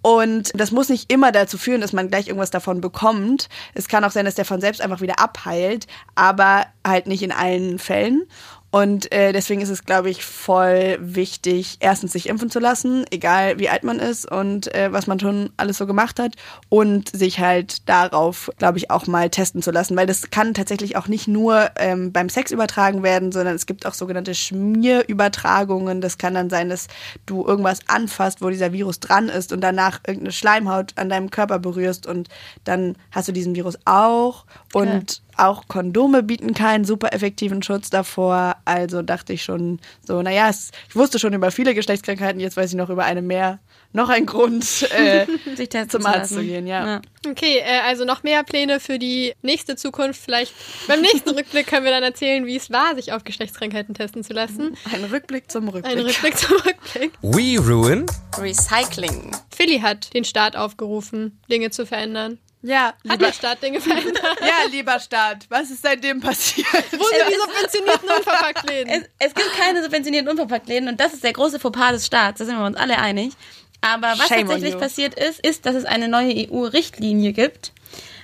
Und 0.03 0.51
das 0.55 0.71
muss 0.71 0.89
nicht 0.89 1.13
immer 1.13 1.31
dazu 1.31 1.59
führen, 1.59 1.81
dass 1.81 1.93
man 1.93 2.09
gleich 2.09 2.29
irgendwas 2.29 2.51
davon 2.51 2.81
bekommt. 2.81 3.49
Es 3.75 3.89
kann 3.89 4.05
auch 4.05 4.11
sein, 4.11 4.25
dass 4.25 4.35
der 4.35 4.45
von 4.45 4.61
selbst 4.61 4.81
einfach 4.81 5.01
wieder 5.01 5.19
abheilt, 5.19 5.87
aber 6.15 6.67
halt 6.87 7.07
nicht 7.07 7.23
in 7.23 7.33
allen 7.33 7.79
Fällen. 7.79 8.27
Und 8.71 9.11
äh, 9.13 9.33
deswegen 9.33 9.61
ist 9.61 9.69
es, 9.69 9.85
glaube 9.85 10.11
ich, 10.11 10.25
voll 10.25 10.97
wichtig, 11.01 11.79
erstens 11.81 12.13
sich 12.13 12.29
impfen 12.29 12.51
zu 12.51 12.61
lassen, 12.61 13.05
egal 13.11 13.59
wie 13.59 13.69
alt 13.69 13.83
man 13.83 13.99
ist 13.99 14.31
und 14.31 14.73
äh, 14.75 14.93
was 14.93 15.09
man 15.09 15.19
schon 15.19 15.51
alles 15.57 15.79
so 15.79 15.87
gemacht 15.87 16.21
hat. 16.21 16.37
Und 16.69 17.09
sich 17.11 17.41
halt 17.41 17.89
darauf, 17.89 18.51
glaube 18.59 18.79
ich, 18.79 18.91
auch 18.91 19.07
mal 19.09 19.29
testen 19.29 19.61
zu 19.63 19.73
lassen. 19.73 19.97
Weil 19.97 20.07
das 20.07 20.31
kann 20.31 20.55
tatsächlich 20.55 20.97
auch 20.97 21.09
nicht 21.09 21.27
nur 21.27 21.71
ähm, 21.77 22.13
beim 22.13 22.29
Sex 22.29 22.53
übertragen 22.53 23.03
werden, 23.03 23.33
sondern 23.33 23.57
es 23.57 23.67
gibt 23.67 23.87
auch 23.87 23.95
sogenannte 23.95 24.35
Schmierübertragungen. 24.35 26.01
Das 26.01 26.19
kann 26.19 26.35
dann 26.35 26.49
sein, 26.49 26.69
dass 26.69 26.87
du 27.27 27.45
irgendwas 27.45 27.81
anfasst, 27.89 28.41
wo 28.41 28.51
dieser 28.51 28.73
Virus 28.73 29.01
dran 29.01 29.29
ist 29.29 29.53
und 29.53 29.63
danach 29.63 30.01
irgendeine 30.07 30.33
Schleimhaut 30.33 30.93
an 30.97 31.09
deinem 31.09 31.31
Körper 31.31 31.59
berührst 31.59 32.07
und 32.07 32.29
dann 32.65 32.97
hast 33.11 33.27
du 33.27 33.33
diesen 33.33 33.57
Virus 33.57 33.79
auch. 33.85 34.45
Und 34.73 35.23
auch 35.37 35.69
Kondome 35.69 36.23
bieten 36.23 36.55
keinen 36.55 36.85
super 36.85 37.13
effektiven 37.13 37.63
Schutz 37.63 37.91
davor. 37.91 38.57
Also 38.65 39.03
dachte 39.03 39.33
ich 39.33 39.43
schon 39.43 39.81
so, 40.03 40.23
naja, 40.23 40.49
es, 40.49 40.71
ich 40.89 40.97
wusste 40.97 41.19
schon 41.19 41.33
über 41.33 41.51
viele 41.51 41.75
Geschlechtskrankheiten, 41.75 42.41
jetzt 42.41 42.57
weiß 42.57 42.71
ich 42.71 42.77
noch 42.77 42.91
über 42.91 43.05
eine 43.05 43.23
mehr. 43.23 43.61
Noch 43.93 44.09
ein 44.09 44.25
Grund, 44.25 44.65
äh, 44.93 45.27
Sich 45.57 45.69
testen 45.69 45.91
zum 45.91 46.03
zu 46.03 46.09
Arzt 46.09 46.33
zu 46.33 46.43
gehen, 46.43 46.67
ja. 46.67 47.01
Okay, 47.29 47.59
äh, 47.59 47.81
also 47.87 48.05
noch 48.05 48.23
mehr 48.23 48.45
Pläne 48.45 48.79
für 48.79 49.01
die 49.01 49.35
nächste 49.43 49.75
Zukunft. 49.75 50.21
Vielleicht 50.23 50.55
beim 50.87 51.01
nächsten 51.01 51.31
Rückblick 51.37 51.67
können 51.67 51.85
wir 51.85 51.91
dann 51.91 52.05
erzählen, 52.05 52.47
wie 52.47 52.57
es 52.57 52.71
war, 52.71 52.95
sich 52.95 53.13
auf 53.13 53.25
Geschlechtskrankheiten 53.25 53.95
testen 53.95 54.23
zu 54.23 54.33
lassen. 54.33 54.77
Ein 54.93 55.05
Rückblick 55.05 55.51
zum 55.51 55.69
Rückblick. 55.69 55.97
Ein 55.97 56.05
Rückblick 56.05 56.39
zum 56.39 56.57
Rückblick. 56.59 57.13
We 57.23 57.59
Ruin. 57.59 58.07
Recycling. 58.39 59.33
Philly 59.51 59.81
hat 59.81 60.15
den 60.15 60.25
Staat 60.25 60.55
aufgerufen, 60.55 61.41
Dinge 61.51 61.71
zu 61.71 61.85
verändern. 61.85 62.39
Ja, 62.63 62.87
Hat 62.87 62.97
lieber, 63.05 63.17
der 63.17 63.33
Staat 63.33 63.63
Dinge 63.63 63.81
verändert? 63.81 64.23
ja, 64.41 64.71
lieber 64.71 65.01
Staat, 65.01 65.47
was 65.49 65.71
ist 65.71 65.83
seitdem 65.83 66.21
passiert? 66.21 66.67
Wo 66.93 67.05
sind 67.05 67.29
die 67.29 67.35
subventionierten 67.35 68.09
Unverpacktläden? 68.19 68.93
Es, 68.93 69.29
es 69.29 69.35
gibt 69.35 69.53
keine 69.55 69.83
subventionierten 69.83 70.31
Unverpacktläden 70.31 70.89
und 70.89 71.01
das 71.01 71.15
ist 71.15 71.25
der 71.25 71.33
große 71.33 71.59
Fauxpas 71.59 71.93
des 71.93 72.07
Staats, 72.07 72.39
da 72.39 72.45
sind 72.45 72.59
wir 72.59 72.67
uns 72.67 72.77
alle 72.77 72.99
einig. 72.99 73.33
Aber 73.81 74.09
was 74.19 74.29
Shame 74.29 74.47
tatsächlich 74.47 74.79
passiert 74.79 75.15
ist, 75.15 75.41
ist, 75.41 75.65
dass 75.65 75.75
es 75.75 75.87
eine 75.87 76.09
neue 76.09 76.51
EU-Richtlinie 76.51 77.33
gibt 77.33 77.73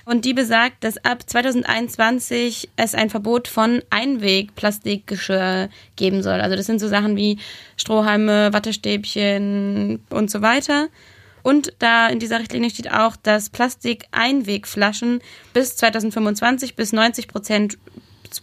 und 0.07 0.23
die 0.23 0.33
besagt, 0.33 0.83
dass 0.85 1.03
ab 1.03 1.23
2021 1.25 2.69
es 2.77 2.95
ein 2.95 3.09
Verbot 3.09 3.49
von 3.49 3.81
Einweg-Plastikgeschirr 3.89 5.69
geben 5.95 6.23
soll. 6.23 6.39
Also 6.39 6.55
das 6.55 6.65
sind 6.65 6.79
so 6.79 6.87
Sachen 6.87 7.17
wie 7.17 7.39
Strohhalme, 7.75 8.53
Wattestäbchen 8.53 9.99
und 10.09 10.31
so 10.31 10.41
weiter. 10.41 10.87
Und 11.47 11.71
da 11.79 12.09
in 12.09 12.19
dieser 12.19 12.41
Richtlinie 12.41 12.69
steht 12.69 12.91
auch, 12.91 13.15
dass 13.15 13.49
Plastik-Einwegflaschen 13.49 15.21
bis 15.53 15.77
2025 15.77 16.75
bis 16.75 16.91
90 16.91 17.29
Prozent 17.29 17.77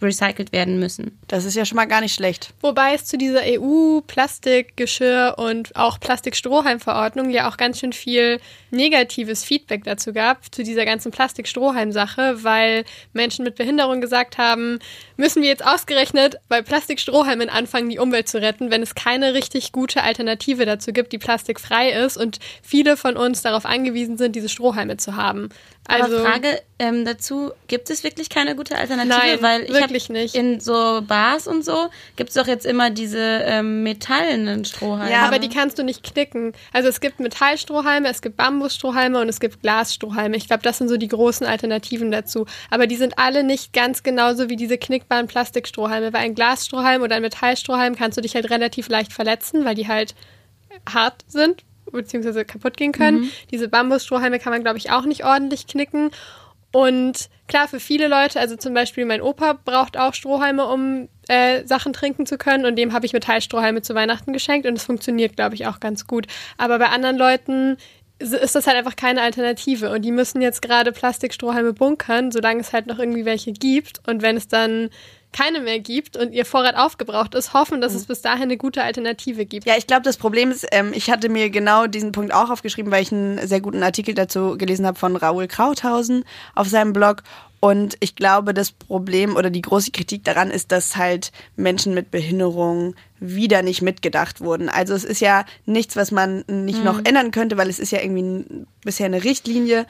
recycelt 0.01 0.51
werden 0.51 0.79
müssen. 0.79 1.19
Das 1.27 1.45
ist 1.45 1.53
ja 1.53 1.65
schon 1.65 1.75
mal 1.75 1.85
gar 1.85 2.01
nicht 2.01 2.15
schlecht. 2.15 2.55
Wobei 2.61 2.95
es 2.95 3.05
zu 3.05 3.19
dieser 3.19 3.41
EU-Plastikgeschirr 3.43 5.35
und 5.37 5.75
auch 5.75 5.99
Plastikstrohhalm-Verordnung 5.99 7.29
ja 7.29 7.47
auch 7.47 7.57
ganz 7.57 7.79
schön 7.79 7.93
viel 7.93 8.39
negatives 8.75 9.43
Feedback 9.43 9.83
dazu 9.83 10.13
gab, 10.13 10.53
zu 10.53 10.63
dieser 10.63 10.85
ganzen 10.85 11.11
Plastikstrohhalm-Sache, 11.11 12.43
weil 12.43 12.85
Menschen 13.13 13.43
mit 13.43 13.55
Behinderung 13.55 14.01
gesagt 14.01 14.37
haben, 14.37 14.79
müssen 15.17 15.41
wir 15.41 15.49
jetzt 15.49 15.65
ausgerechnet 15.65 16.37
bei 16.47 16.61
Plastikstrohhalmen 16.61 17.49
anfangen, 17.49 17.89
die 17.89 17.99
Umwelt 17.99 18.27
zu 18.27 18.41
retten, 18.41 18.71
wenn 18.71 18.81
es 18.81 18.95
keine 18.95 19.33
richtig 19.33 19.71
gute 19.71 20.03
Alternative 20.03 20.65
dazu 20.65 20.93
gibt, 20.93 21.11
die 21.13 21.17
plastikfrei 21.17 21.91
ist 21.91 22.17
und 22.17 22.39
viele 22.61 22.97
von 22.97 23.17
uns 23.17 23.41
darauf 23.41 23.65
angewiesen 23.65 24.17
sind, 24.17 24.35
diese 24.35 24.49
Strohhalme 24.49 24.97
zu 24.97 25.15
haben. 25.15 25.49
Also, 25.87 26.17
Aber 26.17 26.25
Frage 26.25 26.61
ähm, 26.79 27.05
dazu, 27.05 27.51
gibt 27.67 27.89
es 27.89 28.03
wirklich 28.03 28.29
keine 28.29 28.55
gute 28.55 28.75
Alternative? 28.75 29.17
Nein, 29.17 29.41
Weil 29.41 29.63
ich 29.63 29.73
wirklich 29.73 30.09
nicht. 30.09 30.33
In 30.33 30.59
so 30.59 31.03
Bars 31.07 31.47
und 31.47 31.63
so 31.63 31.89
gibt 32.15 32.29
es 32.29 32.35
doch 32.35 32.47
jetzt 32.47 32.65
immer 32.65 32.89
diese 32.89 33.19
ähm, 33.19 33.83
metallenen 33.83 34.65
Strohhalme. 34.65 35.11
Ja, 35.11 35.27
aber 35.27 35.37
die 35.37 35.49
kannst 35.49 35.77
du 35.77 35.83
nicht 35.83 36.03
knicken. 36.03 36.53
Also 36.73 36.89
es 36.89 37.01
gibt 37.01 37.19
Metallstrohhalme, 37.19 38.09
es 38.09 38.21
gibt 38.21 38.35
Bambusstrohhalme 38.65 39.19
und 39.19 39.29
es 39.29 39.39
gibt 39.39 39.61
Glasstrohhalme. 39.61 40.35
Ich 40.37 40.47
glaube, 40.47 40.63
das 40.63 40.79
sind 40.79 40.87
so 40.87 40.97
die 40.97 41.07
großen 41.07 41.45
Alternativen 41.45 42.11
dazu. 42.11 42.45
Aber 42.71 42.87
die 42.87 42.95
sind 42.95 43.19
alle 43.19 43.43
nicht 43.43 43.73
ganz 43.73 44.01
genauso 44.01 44.49
wie 44.49 44.55
diese 44.55 44.77
knickbaren 44.77 45.27
Plastikstrohhalme. 45.27 46.11
Weil 46.13 46.21
ein 46.21 46.35
Glasstrohhalm 46.35 47.03
oder 47.03 47.15
ein 47.15 47.21
Metallstrohhalm 47.21 47.95
kannst 47.95 48.17
du 48.17 48.21
dich 48.21 48.33
halt 48.33 48.49
relativ 48.49 48.89
leicht 48.89 49.13
verletzen, 49.13 49.65
weil 49.65 49.75
die 49.75 49.87
halt 49.87 50.15
hart 50.91 51.23
sind 51.27 51.63
beziehungsweise 51.91 52.43
kaputt 52.43 52.75
gehen 52.75 52.91
können. 52.91 53.31
Diese 53.51 53.69
Bambusstrohhalme 53.69 54.39
kann 54.39 54.51
man, 54.51 54.63
glaube 54.63 54.79
ich, 54.79 54.91
auch 54.91 55.05
nicht 55.05 55.23
ordentlich 55.23 55.67
knicken. 55.67 56.09
Und 56.73 57.29
klar, 57.47 57.69
für 57.69 57.79
viele 57.79 58.09
Leute, 58.09 58.37
also 58.39 58.57
zum 58.57 58.73
Beispiel 58.73 59.05
mein 59.05 59.21
Opa 59.21 59.53
braucht 59.53 59.97
auch 59.97 60.13
Strohhalme, 60.13 60.65
um 60.65 61.07
äh, 61.29 61.65
Sachen 61.65 61.93
trinken 61.93 62.25
zu 62.25 62.37
können. 62.37 62.65
Und 62.65 62.75
dem 62.75 62.91
habe 62.91 63.05
ich 63.05 63.13
Metallstrohhalme 63.13 63.81
zu 63.81 63.95
Weihnachten 63.95 64.33
geschenkt. 64.33 64.67
Und 64.67 64.73
es 64.73 64.83
funktioniert, 64.83 65.37
glaube 65.37 65.55
ich, 65.55 65.67
auch 65.67 65.79
ganz 65.79 66.05
gut. 66.05 66.27
Aber 66.57 66.79
bei 66.79 66.87
anderen 66.87 67.17
Leuten 67.17 67.77
ist 68.33 68.55
das 68.55 68.67
halt 68.67 68.77
einfach 68.77 68.95
keine 68.95 69.21
Alternative. 69.21 69.91
Und 69.91 70.03
die 70.03 70.11
müssen 70.11 70.41
jetzt 70.41 70.61
gerade 70.61 70.91
Plastikstrohhalme 70.91 71.73
bunkern, 71.73 72.31
solange 72.31 72.61
es 72.61 72.73
halt 72.73 72.87
noch 72.87 72.99
irgendwie 72.99 73.25
welche 73.25 73.51
gibt. 73.53 74.07
Und 74.07 74.21
wenn 74.21 74.37
es 74.37 74.47
dann 74.47 74.89
keine 75.35 75.59
mehr 75.59 75.79
gibt 75.79 76.15
und 76.15 76.31
ihr 76.31 76.45
Vorrat 76.45 76.77
aufgebraucht 76.77 77.35
ist, 77.35 77.53
hoffen, 77.53 77.81
dass 77.81 77.93
es 77.93 78.05
bis 78.05 78.21
dahin 78.21 78.43
eine 78.43 78.55
gute 78.55 78.83
Alternative 78.83 79.45
gibt. 79.45 79.67
Ja, 79.67 79.73
ich 79.77 79.85
glaube, 79.85 80.03
das 80.03 80.15
Problem 80.15 80.49
ist, 80.49 80.65
ähm, 80.71 80.93
ich 80.95 81.11
hatte 81.11 81.27
mir 81.27 81.49
genau 81.49 81.87
diesen 81.87 82.13
Punkt 82.13 82.33
auch 82.33 82.49
aufgeschrieben, 82.49 82.89
weil 82.89 83.03
ich 83.03 83.11
einen 83.11 83.45
sehr 83.45 83.59
guten 83.59 83.83
Artikel 83.83 84.15
dazu 84.15 84.57
gelesen 84.57 84.85
habe 84.85 84.97
von 84.97 85.17
Raoul 85.17 85.47
Krauthausen 85.47 86.23
auf 86.55 86.69
seinem 86.69 86.93
Blog. 86.93 87.23
Und 87.59 87.97
ich 87.99 88.15
glaube, 88.15 88.53
das 88.53 88.71
Problem 88.71 89.35
oder 89.35 89.49
die 89.49 89.61
große 89.61 89.91
Kritik 89.91 90.23
daran 90.23 90.51
ist, 90.51 90.71
dass 90.71 90.95
halt 90.95 91.31
Menschen 91.57 91.93
mit 91.93 92.11
Behinderung 92.11 92.95
wieder 93.19 93.61
nicht 93.61 93.81
mitgedacht 93.81 94.39
wurden. 94.39 94.69
Also 94.69 94.93
es 94.93 95.03
ist 95.03 95.19
ja 95.19 95.45
nichts, 95.65 95.95
was 95.95 96.11
man 96.11 96.45
nicht 96.47 96.83
noch 96.83 96.99
ändern 97.03 97.31
könnte, 97.31 97.57
weil 97.57 97.69
es 97.69 97.79
ist 97.79 97.91
ja 97.91 98.01
irgendwie 98.01 98.45
bisher 98.83 99.07
eine 99.07 99.23
Richtlinie. 99.23 99.85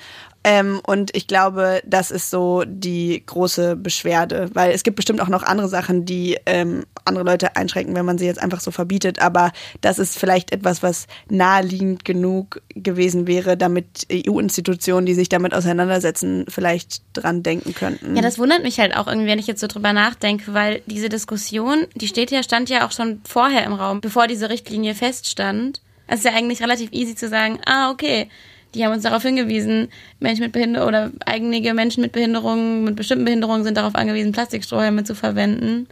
Ähm, 0.47 0.79
und 0.86 1.15
ich 1.15 1.25
glaube, 1.25 1.81
das 1.88 2.12
ist 2.12 2.29
so 2.29 2.63
die 2.67 3.23
große 3.25 3.75
Beschwerde, 3.75 4.51
weil 4.53 4.73
es 4.73 4.84
gibt 4.84 4.95
bestimmt 4.95 5.19
auch 5.19 5.27
noch 5.27 5.41
andere 5.41 5.67
Sachen, 5.67 6.05
die 6.05 6.38
ähm, 6.45 6.84
andere 7.03 7.25
Leute 7.25 7.55
einschränken, 7.55 7.95
wenn 7.95 8.05
man 8.05 8.19
sie 8.19 8.27
jetzt 8.27 8.39
einfach 8.39 8.60
so 8.60 8.69
verbietet. 8.69 9.19
Aber 9.19 9.51
das 9.81 9.97
ist 9.97 10.19
vielleicht 10.19 10.51
etwas, 10.51 10.84
was 10.84 11.08
naheliegend 11.31 12.05
genug 12.05 12.62
gewesen 12.75 13.25
wäre, 13.25 13.58
damit 13.58 14.05
EU-Institutionen, 14.12 15.08
die 15.08 15.15
sich 15.15 15.29
damit 15.29 15.55
auseinandersetzen, 15.55 16.45
vielleicht 16.47 17.01
dran 17.13 17.41
denken 17.41 17.73
könnten. 17.73 18.15
Ja, 18.15 18.21
das 18.21 18.38
wundert 18.38 18.62
mich 18.62 18.79
halt 18.79 18.95
auch 18.95 19.08
irgendwie, 19.08 19.27
wenn 19.27 19.39
ich 19.39 19.47
jetzt 19.47 19.62
so 19.62 19.67
drüber 19.67 19.93
nachdenke, 19.93 20.53
weil 20.53 20.84
diese 20.86 21.10
Diskussion, 21.10 21.88
die 21.95 22.08
steht 22.08 22.29
ja, 22.29 22.43
stand 22.43 22.69
ja 22.69 22.86
auch 22.86 22.91
schon 22.91 23.19
vorher 23.27 23.63
im 23.63 23.73
Raum, 23.73 23.99
bevor 23.99 24.27
diese 24.27 24.51
Richtlinie 24.51 24.93
feststand. 24.93 25.81
Es 26.05 26.19
ist 26.19 26.25
ja 26.25 26.34
eigentlich 26.34 26.62
relativ 26.62 26.91
easy 26.91 27.15
zu 27.15 27.29
sagen, 27.29 27.58
ah, 27.65 27.89
okay, 27.89 28.29
die 28.75 28.85
haben 28.85 28.93
uns 28.93 29.03
darauf 29.03 29.23
hingewiesen, 29.23 29.89
Menschen 30.19 30.43
mit 30.43 30.51
Behinderung 30.51 30.88
oder 30.88 31.11
einige 31.25 31.73
Menschen 31.73 32.01
mit 32.01 32.11
Behinderungen, 32.11 32.83
mit 32.83 32.95
bestimmten 32.95 33.25
Behinderungen 33.25 33.63
sind 33.63 33.77
darauf 33.77 33.95
angewiesen, 33.95 34.31
Plastikstrohhalme 34.31 35.03
zu 35.03 35.15
verwenden. 35.15 35.88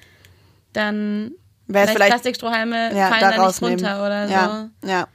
Dann 0.73 1.31
Wäre 1.67 1.85
es 1.85 1.91
vielleicht, 1.91 1.95
vielleicht 1.95 2.11
Plastikstrohhalme 2.11 2.95
ja, 2.95 3.07
fallen 3.07 3.21
da 3.21 3.31
da 3.31 3.47
nicht 3.47 3.61
runter 3.61 4.05
oder 4.05 4.27
so. 4.27 4.33
Ja, 4.33 4.69
ja. 4.85 5.07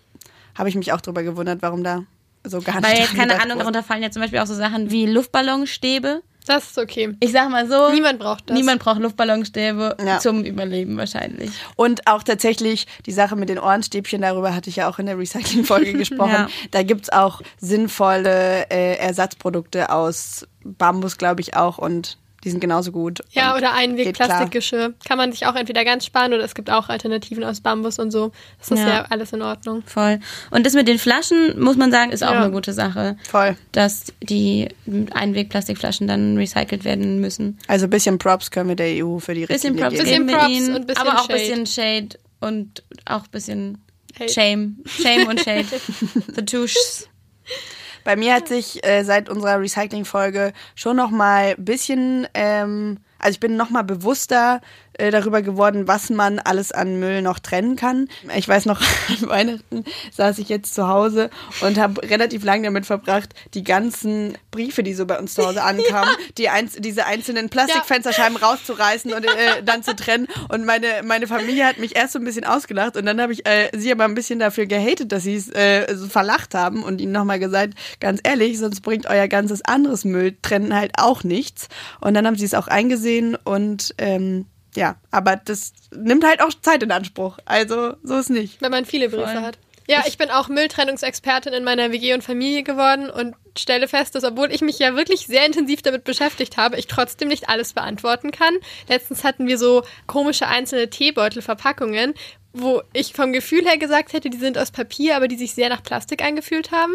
Habe 0.54 0.68
ich 0.68 0.74
mich 0.74 0.92
auch 0.92 1.00
drüber 1.00 1.22
gewundert, 1.22 1.62
warum 1.62 1.84
da 1.84 2.02
so 2.44 2.60
gar 2.60 2.76
nicht 2.76 2.84
Weil 2.84 2.98
jetzt 2.98 3.14
keine 3.14 3.40
Ahnung, 3.40 3.58
darunter 3.58 3.82
fallen 3.82 4.02
ja 4.02 4.10
zum 4.10 4.22
Beispiel 4.22 4.40
auch 4.40 4.46
so 4.46 4.54
Sachen 4.54 4.90
wie 4.90 5.06
Luftballonstäbe. 5.06 6.22
Das 6.46 6.64
ist 6.70 6.78
okay. 6.78 7.14
Ich 7.20 7.32
sag 7.32 7.50
mal 7.50 7.68
so, 7.68 7.90
Niemand 7.90 8.18
braucht 8.18 8.48
das. 8.48 8.56
niemand 8.56 8.80
braucht 8.80 9.00
Luftballonstäbe 9.00 9.96
Ja. 10.04 10.18
zum 10.18 10.44
Überleben 10.44 10.96
wahrscheinlich. 10.96 11.50
Und 11.76 12.06
auch 12.06 12.22
tatsächlich 12.22 12.86
die 13.04 13.12
Sache 13.12 13.36
mit 13.36 13.50
den 13.50 13.58
Ohrenstäbchen, 13.58 14.22
darüber 14.22 14.54
hatte 14.54 14.70
ich 14.70 14.76
ja 14.76 14.88
auch 14.88 14.98
in 14.98 15.06
der 15.06 15.18
Recycling-Folge 15.18 15.92
gesprochen. 15.98 16.32
Ja. 16.32 16.48
Da 16.70 16.82
gibt's 16.82 17.10
auch 17.10 17.42
sinnvolle 17.58 18.70
äh, 18.70 18.96
Ersatzprodukte 18.96 19.90
aus 19.90 20.46
Bambus, 20.64 21.18
glaube 21.18 21.40
ich, 21.42 21.54
auch. 21.56 21.76
Und 21.78 22.16
die 22.44 22.50
sind 22.50 22.60
genauso 22.60 22.92
gut. 22.92 23.20
Ja, 23.32 23.56
oder. 23.56 23.72
Einwegplastikgeschirr. 23.74 24.94
Kann 25.06 25.18
man 25.18 25.32
sich 25.32 25.46
auch 25.46 25.54
entweder 25.56 25.84
ganz 25.84 26.06
sparen 26.06 26.32
oder 26.32 26.44
es 26.44 26.54
gibt 26.54 26.70
auch 26.70 26.88
Alternativen 26.88 27.42
aus 27.44 27.60
Bambus 27.60 27.98
und 27.98 28.10
so. 28.10 28.30
Das 28.58 28.70
ist 28.70 28.78
Ja. 28.78 28.88
ja, 28.88 29.06
alles 29.10 29.32
in 29.32 29.42
Ordnung. 29.42 29.82
Voll. 29.86 30.20
Und 30.50 30.64
das 30.64 30.74
mit 30.74 30.86
den 30.88 30.98
Flaschen, 30.98 31.58
muss 31.60 31.76
man 31.76 31.90
sagen, 31.90 32.12
ist 32.12 32.22
auch 32.22 32.32
Ja. 32.32 32.42
eine 32.44 32.52
gute 32.52 32.72
Sache. 32.72 33.16
Voll. 33.28 33.56
Dass 33.72 34.12
die 34.22 34.68
Einwegplastikflaschen 35.12 36.06
dann 36.06 36.36
recycelt 36.36 36.84
werden 36.84 37.20
müssen. 37.20 37.58
Also 37.66 37.86
ein 37.86 37.90
bisschen 37.90 38.18
Props 38.18 38.50
können 38.50 38.68
wir 38.68 38.76
der 38.76 39.04
EU 39.04 39.18
für 39.18 39.34
die 39.34 39.46
Bisschen 39.46 39.72
Richtlinie 39.78 39.90
Props 39.98 40.10
geben. 40.10 40.26
Bisschen 40.26 40.38
Props 40.38 40.50
ihnen, 40.50 40.76
und 40.76 40.86
bisschen 40.86 41.06
aber 41.08 41.18
auch 41.20 41.26
Shade. 41.26 41.38
bisschen 41.38 41.66
Shade 41.66 42.08
und 42.40 42.82
auch 43.06 43.26
bisschen 43.26 43.78
Hate. 44.18 44.32
Shame. 44.32 44.76
Shame 44.86 45.26
und 45.28 45.40
Shade. 45.40 45.66
The 46.36 46.44
Tushs. 46.44 47.08
Bei 48.08 48.16
mir 48.16 48.32
hat 48.32 48.48
sich 48.48 48.82
äh, 48.86 49.04
seit 49.04 49.28
unserer 49.28 49.60
Recycling-Folge 49.60 50.54
schon 50.74 50.96
noch 50.96 51.10
mal 51.10 51.54
ein 51.58 51.62
bisschen, 51.62 52.26
ähm, 52.32 53.00
also 53.18 53.32
ich 53.32 53.40
bin 53.40 53.54
noch 53.58 53.68
mal 53.68 53.82
bewusster 53.84 54.62
äh, 54.98 55.10
darüber 55.10 55.42
geworden, 55.42 55.88
was 55.88 56.10
man 56.10 56.38
alles 56.38 56.72
an 56.72 57.00
Müll 57.00 57.22
noch 57.22 57.38
trennen 57.38 57.76
kann. 57.76 58.08
Ich 58.36 58.48
weiß 58.48 58.66
noch, 58.66 58.80
an 59.08 59.28
Weihnachten 59.28 59.84
saß 60.12 60.38
ich 60.38 60.48
jetzt 60.48 60.74
zu 60.74 60.88
Hause 60.88 61.30
und 61.60 61.78
habe 61.78 62.02
relativ 62.02 62.44
lange 62.44 62.64
damit 62.64 62.86
verbracht, 62.86 63.34
die 63.54 63.64
ganzen 63.64 64.36
Briefe, 64.50 64.82
die 64.82 64.94
so 64.94 65.06
bei 65.06 65.18
uns 65.18 65.34
zu 65.34 65.46
Hause 65.46 65.62
ankamen, 65.68 66.14
die 66.36 66.48
einz 66.48 66.76
diese 66.78 67.06
einzelnen 67.06 67.48
Plastikfensterscheiben 67.48 68.36
rauszureißen 68.36 69.12
und 69.12 69.24
äh, 69.24 69.62
dann 69.64 69.82
zu 69.82 69.94
trennen. 69.94 70.28
Und 70.48 70.64
meine, 70.64 71.02
meine 71.04 71.26
Familie 71.26 71.66
hat 71.66 71.78
mich 71.78 71.96
erst 71.96 72.12
so 72.12 72.18
ein 72.18 72.24
bisschen 72.24 72.44
ausgelacht 72.44 72.96
und 72.96 73.06
dann 73.06 73.20
habe 73.20 73.32
ich 73.32 73.46
äh, 73.46 73.70
sie 73.76 73.92
aber 73.92 74.04
ein 74.04 74.14
bisschen 74.14 74.38
dafür 74.38 74.66
gehatet, 74.66 75.12
dass 75.12 75.22
sie 75.22 75.36
es 75.36 75.48
äh, 75.48 75.94
so 75.94 76.08
verlacht 76.08 76.54
haben 76.54 76.82
und 76.82 77.00
ihnen 77.00 77.12
nochmal 77.12 77.38
gesagt, 77.38 77.74
ganz 78.00 78.20
ehrlich, 78.24 78.58
sonst 78.58 78.80
bringt 78.80 79.06
euer 79.06 79.28
ganzes 79.28 79.64
anderes 79.64 80.04
Mülltrennen 80.04 80.74
halt 80.74 80.92
auch 80.98 81.24
nichts. 81.24 81.68
Und 82.00 82.14
dann 82.14 82.26
haben 82.26 82.36
sie 82.36 82.44
es 82.44 82.54
auch 82.54 82.66
eingesehen 82.66 83.36
und 83.44 83.94
ähm, 83.98 84.46
ja, 84.78 84.96
aber 85.10 85.36
das 85.36 85.72
nimmt 85.90 86.24
halt 86.24 86.40
auch 86.40 86.50
Zeit 86.62 86.84
in 86.84 86.92
Anspruch. 86.92 87.38
Also 87.44 87.94
so 88.04 88.16
ist 88.16 88.30
nicht. 88.30 88.62
Wenn 88.62 88.70
man 88.70 88.84
viele 88.84 89.08
Briefe 89.08 89.26
Voll. 89.26 89.42
hat. 89.42 89.58
Ja, 89.88 90.04
ich 90.06 90.18
bin 90.18 90.30
auch 90.30 90.48
Mülltrennungsexpertin 90.48 91.52
in 91.52 91.64
meiner 91.64 91.90
WG 91.90 92.12
und 92.14 92.22
Familie 92.22 92.62
geworden 92.62 93.10
und 93.10 93.34
stelle 93.56 93.88
fest, 93.88 94.14
dass 94.14 94.22
obwohl 94.22 94.52
ich 94.52 94.60
mich 94.60 94.78
ja 94.78 94.94
wirklich 94.94 95.26
sehr 95.26 95.46
intensiv 95.46 95.82
damit 95.82 96.04
beschäftigt 96.04 96.58
habe, 96.58 96.76
ich 96.76 96.86
trotzdem 96.86 97.28
nicht 97.28 97.48
alles 97.48 97.72
beantworten 97.72 98.30
kann. 98.30 98.54
Letztens 98.86 99.24
hatten 99.24 99.48
wir 99.48 99.58
so 99.58 99.82
komische 100.06 100.46
einzelne 100.46 100.90
Teebeutelverpackungen, 100.90 102.14
wo 102.52 102.82
ich 102.92 103.14
vom 103.14 103.32
Gefühl 103.32 103.64
her 103.64 103.78
gesagt 103.78 104.12
hätte, 104.12 104.30
die 104.30 104.38
sind 104.38 104.58
aus 104.58 104.70
Papier, 104.70 105.16
aber 105.16 105.26
die 105.26 105.36
sich 105.36 105.54
sehr 105.54 105.70
nach 105.70 105.82
Plastik 105.82 106.22
angefühlt 106.22 106.70
haben. 106.70 106.94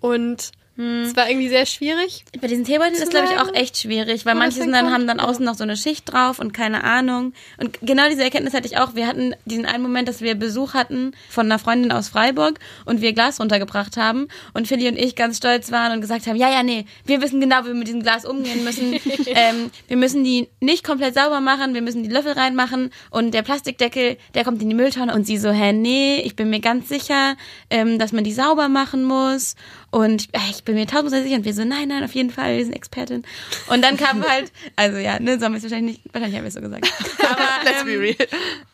Und 0.00 0.52
es 0.76 1.14
war 1.14 1.30
irgendwie 1.30 1.48
sehr 1.48 1.66
schwierig. 1.66 2.24
Bei 2.40 2.48
diesen 2.48 2.64
Teebeuteln 2.64 3.00
ist, 3.00 3.10
glaube 3.10 3.28
ich, 3.32 3.38
auch 3.38 3.54
echt 3.54 3.78
schwierig, 3.78 4.26
weil 4.26 4.34
wo 4.34 4.38
manche 4.40 4.58
sind 4.58 4.72
dann, 4.72 4.92
haben 4.92 5.06
dann 5.06 5.20
außen 5.20 5.44
noch 5.44 5.54
so 5.54 5.62
eine 5.62 5.76
Schicht 5.76 6.12
drauf 6.12 6.40
und 6.40 6.52
keine 6.52 6.82
Ahnung. 6.82 7.32
Und 7.58 7.78
genau 7.82 8.08
diese 8.08 8.24
Erkenntnis 8.24 8.54
hatte 8.54 8.66
ich 8.66 8.76
auch. 8.76 8.96
Wir 8.96 9.06
hatten 9.06 9.36
diesen 9.44 9.66
einen 9.66 9.84
Moment, 9.84 10.08
dass 10.08 10.20
wir 10.20 10.34
Besuch 10.34 10.74
hatten 10.74 11.12
von 11.30 11.46
einer 11.46 11.60
Freundin 11.60 11.92
aus 11.92 12.08
Freiburg 12.08 12.58
und 12.86 13.00
wir 13.00 13.12
Glas 13.12 13.38
runtergebracht 13.38 13.96
haben 13.96 14.26
und 14.52 14.66
Philly 14.66 14.88
und 14.88 14.98
ich 14.98 15.14
ganz 15.14 15.36
stolz 15.36 15.70
waren 15.70 15.92
und 15.92 16.00
gesagt 16.00 16.26
haben, 16.26 16.36
ja, 16.36 16.50
ja, 16.50 16.64
nee, 16.64 16.86
wir 17.04 17.22
wissen 17.22 17.40
genau, 17.40 17.62
wie 17.62 17.68
wir 17.68 17.74
mit 17.74 17.86
diesem 17.86 18.02
Glas 18.02 18.24
umgehen 18.24 18.64
müssen. 18.64 18.94
ähm, 19.26 19.70
wir 19.86 19.96
müssen 19.96 20.24
die 20.24 20.48
nicht 20.58 20.82
komplett 20.82 21.14
sauber 21.14 21.40
machen, 21.40 21.74
wir 21.74 21.82
müssen 21.82 22.02
die 22.02 22.10
Löffel 22.10 22.32
reinmachen 22.32 22.90
und 23.10 23.32
der 23.32 23.42
Plastikdeckel, 23.42 24.16
der 24.34 24.42
kommt 24.42 24.60
in 24.60 24.70
die 24.70 24.74
Mülltonne 24.74 25.14
und 25.14 25.24
sie 25.24 25.38
so, 25.38 25.50
hä, 25.50 25.72
nee, 25.72 26.20
ich 26.24 26.34
bin 26.34 26.50
mir 26.50 26.60
ganz 26.60 26.88
sicher, 26.88 27.36
ähm, 27.70 28.00
dass 28.00 28.10
man 28.10 28.24
die 28.24 28.32
sauber 28.32 28.68
machen 28.68 29.04
muss 29.04 29.54
und 29.94 30.28
äh, 30.32 30.38
ich 30.50 30.63
bin 30.64 30.74
mir 30.74 30.86
tausendmal 30.86 31.22
sicher 31.22 31.36
und 31.36 31.44
wir 31.44 31.54
so, 31.54 31.64
nein, 31.64 31.88
nein, 31.88 32.04
auf 32.04 32.14
jeden 32.14 32.30
Fall, 32.30 32.56
wir 32.56 32.64
sind 32.64 32.74
Expertin. 32.74 33.24
Und 33.68 33.82
dann 33.82 33.96
kam 33.96 34.26
halt, 34.28 34.52
also 34.76 34.98
ja, 34.98 35.18
ne, 35.20 35.38
so 35.38 35.44
haben 35.44 35.52
wir 35.52 35.58
es 35.58 35.64
wahrscheinlich 35.64 35.98
nicht, 35.98 36.14
wahrscheinlich 36.14 36.36
haben 36.36 36.44
wir 36.44 36.48
es 36.48 36.54
so 36.54 36.60
gesagt. 36.60 36.90
Aber, 37.18 37.48
Let's 37.64 37.84
be 37.84 37.92
ähm, 37.92 38.00
real. 38.00 38.28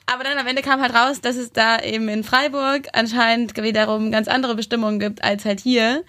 aber 0.07 0.25
dann 0.25 0.39
am 0.39 0.47
Ende 0.47 0.63
kam 0.63 0.81
halt 0.81 0.95
raus, 0.95 1.21
dass 1.21 1.37
es 1.37 1.53
da 1.53 1.81
eben 1.81 2.09
in 2.09 2.25
Freiburg 2.25 2.89
anscheinend 2.93 3.57
wiederum 3.57 4.11
ganz 4.11 4.29
andere 4.29 4.55
Bestimmungen 4.55 5.01
gibt 5.01 5.25
als 5.25 5.45
halt 5.45 5.61
hier. 5.61 6.05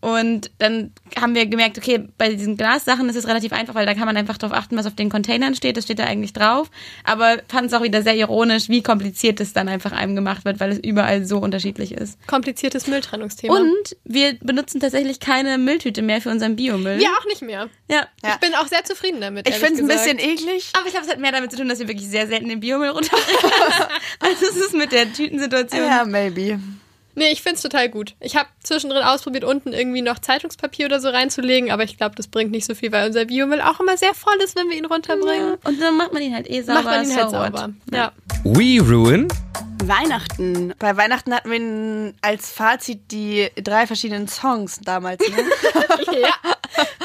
Und 0.00 0.52
dann 0.58 0.92
haben 1.20 1.34
wir 1.34 1.46
gemerkt, 1.46 1.76
okay, 1.76 2.08
bei 2.18 2.32
diesen 2.32 2.56
Glassachen 2.56 3.08
ist 3.08 3.16
es 3.16 3.26
relativ 3.26 3.52
einfach, 3.52 3.74
weil 3.74 3.84
da 3.84 3.94
kann 3.94 4.06
man 4.06 4.16
einfach 4.16 4.38
darauf 4.38 4.56
achten, 4.56 4.76
was 4.76 4.86
auf 4.86 4.94
den 4.94 5.10
Containern 5.10 5.56
steht. 5.56 5.76
Das 5.76 5.84
steht 5.84 5.98
da 5.98 6.04
eigentlich 6.04 6.32
drauf. 6.32 6.70
Aber 7.02 7.38
fand 7.48 7.66
es 7.66 7.72
auch 7.72 7.82
wieder 7.82 8.02
sehr 8.02 8.14
ironisch, 8.14 8.68
wie 8.68 8.82
kompliziert 8.82 9.40
es 9.40 9.52
dann 9.52 9.68
einfach 9.68 9.90
einem 9.90 10.14
gemacht 10.14 10.44
wird, 10.44 10.60
weil 10.60 10.70
es 10.70 10.78
überall 10.78 11.24
so 11.24 11.38
unterschiedlich 11.38 11.92
ist. 11.92 12.24
Kompliziertes 12.28 12.86
Mülltrennungsthema. 12.86 13.56
Und 13.56 13.96
wir 14.04 14.34
benutzen 14.34 14.80
tatsächlich 14.80 15.18
keine 15.18 15.58
Mülltüte 15.58 16.02
mehr 16.02 16.20
für 16.20 16.30
unseren 16.30 16.54
Biomüll. 16.54 16.98
wir 17.00 17.10
auch 17.10 17.26
nicht 17.26 17.42
mehr. 17.42 17.68
Ja. 17.90 18.06
Ja. 18.22 18.34
Ich 18.34 18.36
bin 18.36 18.54
auch 18.54 18.68
sehr 18.68 18.84
zufrieden 18.84 19.20
damit. 19.20 19.48
Ich 19.48 19.56
finde 19.56 19.74
es 19.74 19.80
ein 19.80 19.88
bisschen 19.88 20.18
eklig. 20.18 20.70
Aber 20.74 20.86
ich 20.86 20.92
glaube, 20.92 21.06
es 21.06 21.12
hat 21.12 21.18
mehr 21.18 21.32
damit 21.32 21.50
zu 21.50 21.56
tun, 21.56 21.68
dass 21.68 21.80
wir 21.80 21.88
wirklich 21.88 22.08
sehr 22.08 22.28
selten 22.28 22.48
den 22.48 22.60
Biomüll 22.60 22.90
runterbringen. 22.90 23.40
also 24.20 24.46
es 24.46 24.56
ist 24.56 24.74
mit 24.74 24.92
der 24.92 25.12
Tütensituation. 25.12 25.82
Ja, 25.82 26.04
maybe. 26.04 26.60
Nee, 27.18 27.32
ich 27.32 27.42
find's 27.42 27.62
total 27.62 27.88
gut. 27.88 28.14
Ich 28.20 28.36
habe 28.36 28.48
zwischendrin 28.62 29.02
ausprobiert, 29.02 29.42
unten 29.42 29.72
irgendwie 29.72 30.02
noch 30.02 30.20
Zeitungspapier 30.20 30.86
oder 30.86 31.00
so 31.00 31.08
reinzulegen, 31.08 31.72
aber 31.72 31.82
ich 31.82 31.96
glaube, 31.96 32.14
das 32.14 32.28
bringt 32.28 32.52
nicht 32.52 32.64
so 32.64 32.76
viel, 32.76 32.92
weil 32.92 33.08
unser 33.08 33.24
Biomüll 33.24 33.60
auch 33.60 33.80
immer 33.80 33.96
sehr 33.96 34.14
voll 34.14 34.36
ist, 34.42 34.54
wenn 34.56 34.68
wir 34.68 34.76
ihn 34.76 34.84
runterbringen. 34.84 35.54
Und 35.64 35.80
dann 35.80 35.96
macht 35.96 36.12
man 36.12 36.22
ihn 36.22 36.32
halt 36.32 36.48
eh 36.48 36.62
sauber. 36.62 36.82
Macht 36.82 36.96
man 36.96 37.10
ihn 37.10 37.16
halt 37.16 37.30
so 37.30 37.36
what. 37.36 37.56
sauber. 37.56 37.72
Ja. 37.92 38.12
We 38.44 38.80
Ruin 38.80 39.26
Weihnachten. 39.84 40.74
Bei 40.78 40.96
Weihnachten 40.96 41.34
hatten 41.34 41.50
wir 41.50 42.14
als 42.22 42.52
Fazit 42.52 43.10
die 43.10 43.48
drei 43.56 43.86
verschiedenen 43.86 44.28
Songs 44.28 44.80
damals. 44.80 45.20
Ne? 45.28 45.36
ja, 46.20 46.34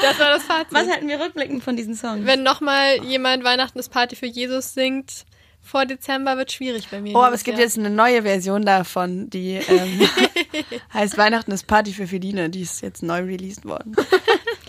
das 0.00 0.18
war 0.18 0.30
das 0.30 0.42
Fazit. 0.44 0.72
Was 0.72 0.88
halten 0.88 1.08
wir 1.08 1.20
rückblickend 1.20 1.64
von 1.64 1.76
diesen 1.76 1.94
Songs? 1.94 2.24
Wenn 2.24 2.42
nochmal 2.42 3.02
jemand 3.04 3.42
Weihnachten 3.44 3.78
ist 3.78 3.90
Party 3.90 4.16
für 4.16 4.26
Jesus 4.26 4.74
singt, 4.74 5.24
vor 5.64 5.86
Dezember 5.86 6.36
wird 6.36 6.52
schwierig 6.52 6.88
bei 6.90 7.00
mir. 7.00 7.14
Oh, 7.16 7.22
aber 7.22 7.34
es 7.34 7.42
gibt 7.42 7.58
Jahr. 7.58 7.66
jetzt 7.66 7.78
eine 7.78 7.90
neue 7.90 8.22
Version 8.22 8.64
davon, 8.64 9.28
die 9.30 9.54
ähm, 9.66 10.00
heißt 10.94 11.16
Weihnachten 11.18 11.50
ist 11.52 11.66
Party 11.66 11.92
für 11.92 12.06
Feline. 12.06 12.50
Die 12.50 12.60
ist 12.62 12.82
jetzt 12.82 13.02
neu 13.02 13.20
released 13.22 13.64
worden. 13.64 13.96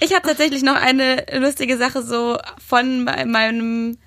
Ich 0.02 0.14
habe 0.14 0.28
tatsächlich 0.28 0.62
noch 0.62 0.76
eine 0.76 1.26
lustige 1.40 1.78
Sache 1.78 2.04
so 2.04 2.38
von 2.64 3.06
me- 3.06 3.26
meinem 3.26 3.98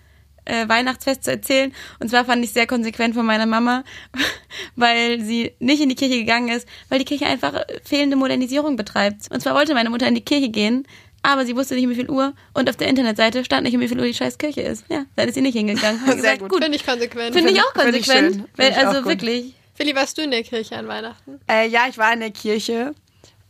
äh, 0.44 0.68
Weihnachtsfest 0.68 1.24
zu 1.24 1.31
erzählen. 1.31 1.72
Und 1.98 2.11
zwar 2.11 2.27
fand 2.27 2.44
ich 2.44 2.53
sehr 2.53 2.66
konsequent 2.66 3.14
von 3.14 3.24
meiner 3.24 3.46
Mama, 3.46 3.85
weil 4.77 5.22
sie 5.22 5.53
nicht 5.61 5.83
in 5.83 5.88
die 5.88 5.94
Kirche 5.94 6.18
gegangen 6.18 6.48
ist, 6.51 6.68
weil 6.90 6.98
die 6.98 7.05
Kirche 7.07 7.27
einfach 7.27 7.62
fehlende 7.85 8.16
Modernisierung 8.16 8.77
betreibt. 8.77 9.31
Und 9.31 9.40
zwar 9.40 9.55
wollte 9.55 9.72
meine 9.74 9.88
Mutter 9.90 10.07
in 10.07 10.14
die 10.14 10.20
Kirche 10.24 10.51
gehen, 10.51 10.87
aber 11.22 11.44
sie 11.44 11.57
wusste 11.57 11.74
nicht, 11.74 11.85
um 11.85 11.90
wie 11.90 11.96
viel 11.96 12.11
Uhr. 12.11 12.33
Und 12.54 12.70
auf 12.70 12.76
der 12.76 12.88
Internetseite 12.88 13.44
stand 13.44 13.64
nicht, 13.64 13.74
um 13.74 13.81
wie 13.81 13.88
viel 13.88 13.98
Uhr 13.98 14.07
die 14.07 14.14
scheiß 14.14 14.38
Kirche 14.38 14.62
ist. 14.62 14.85
Ja, 14.88 15.04
dann 15.16 15.28
ist 15.28 15.35
sie 15.35 15.40
nicht 15.40 15.57
hingegangen. 15.57 16.00
Sehr 16.04 16.16
gesagt, 16.16 16.38
gut. 16.40 16.50
gut. 16.50 16.62
Finde 16.62 16.76
ich 16.76 16.87
konsequent. 16.87 17.35
Finde 17.35 17.52
ich 17.52 17.61
auch 17.61 17.74
ich 17.74 17.83
konsequent. 17.83 18.07
schön. 18.07 18.33
Finde 18.33 18.48
weil, 18.57 18.70
ich 18.70 18.78
auch 18.78 18.94
also 18.94 19.04
wirklich. 19.04 19.54
Philly, 19.74 19.94
warst 19.94 20.18
du 20.18 20.22
in 20.22 20.31
der 20.31 20.42
Kirche 20.42 20.76
an 20.76 20.88
Weihnachten? 20.88 21.40
Äh, 21.48 21.68
ja, 21.68 21.87
ich 21.88 21.98
war 21.98 22.12
in 22.12 22.20
der 22.20 22.31
Kirche 22.31 22.94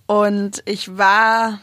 und 0.07 0.63
ich 0.67 0.99
war 0.99 1.61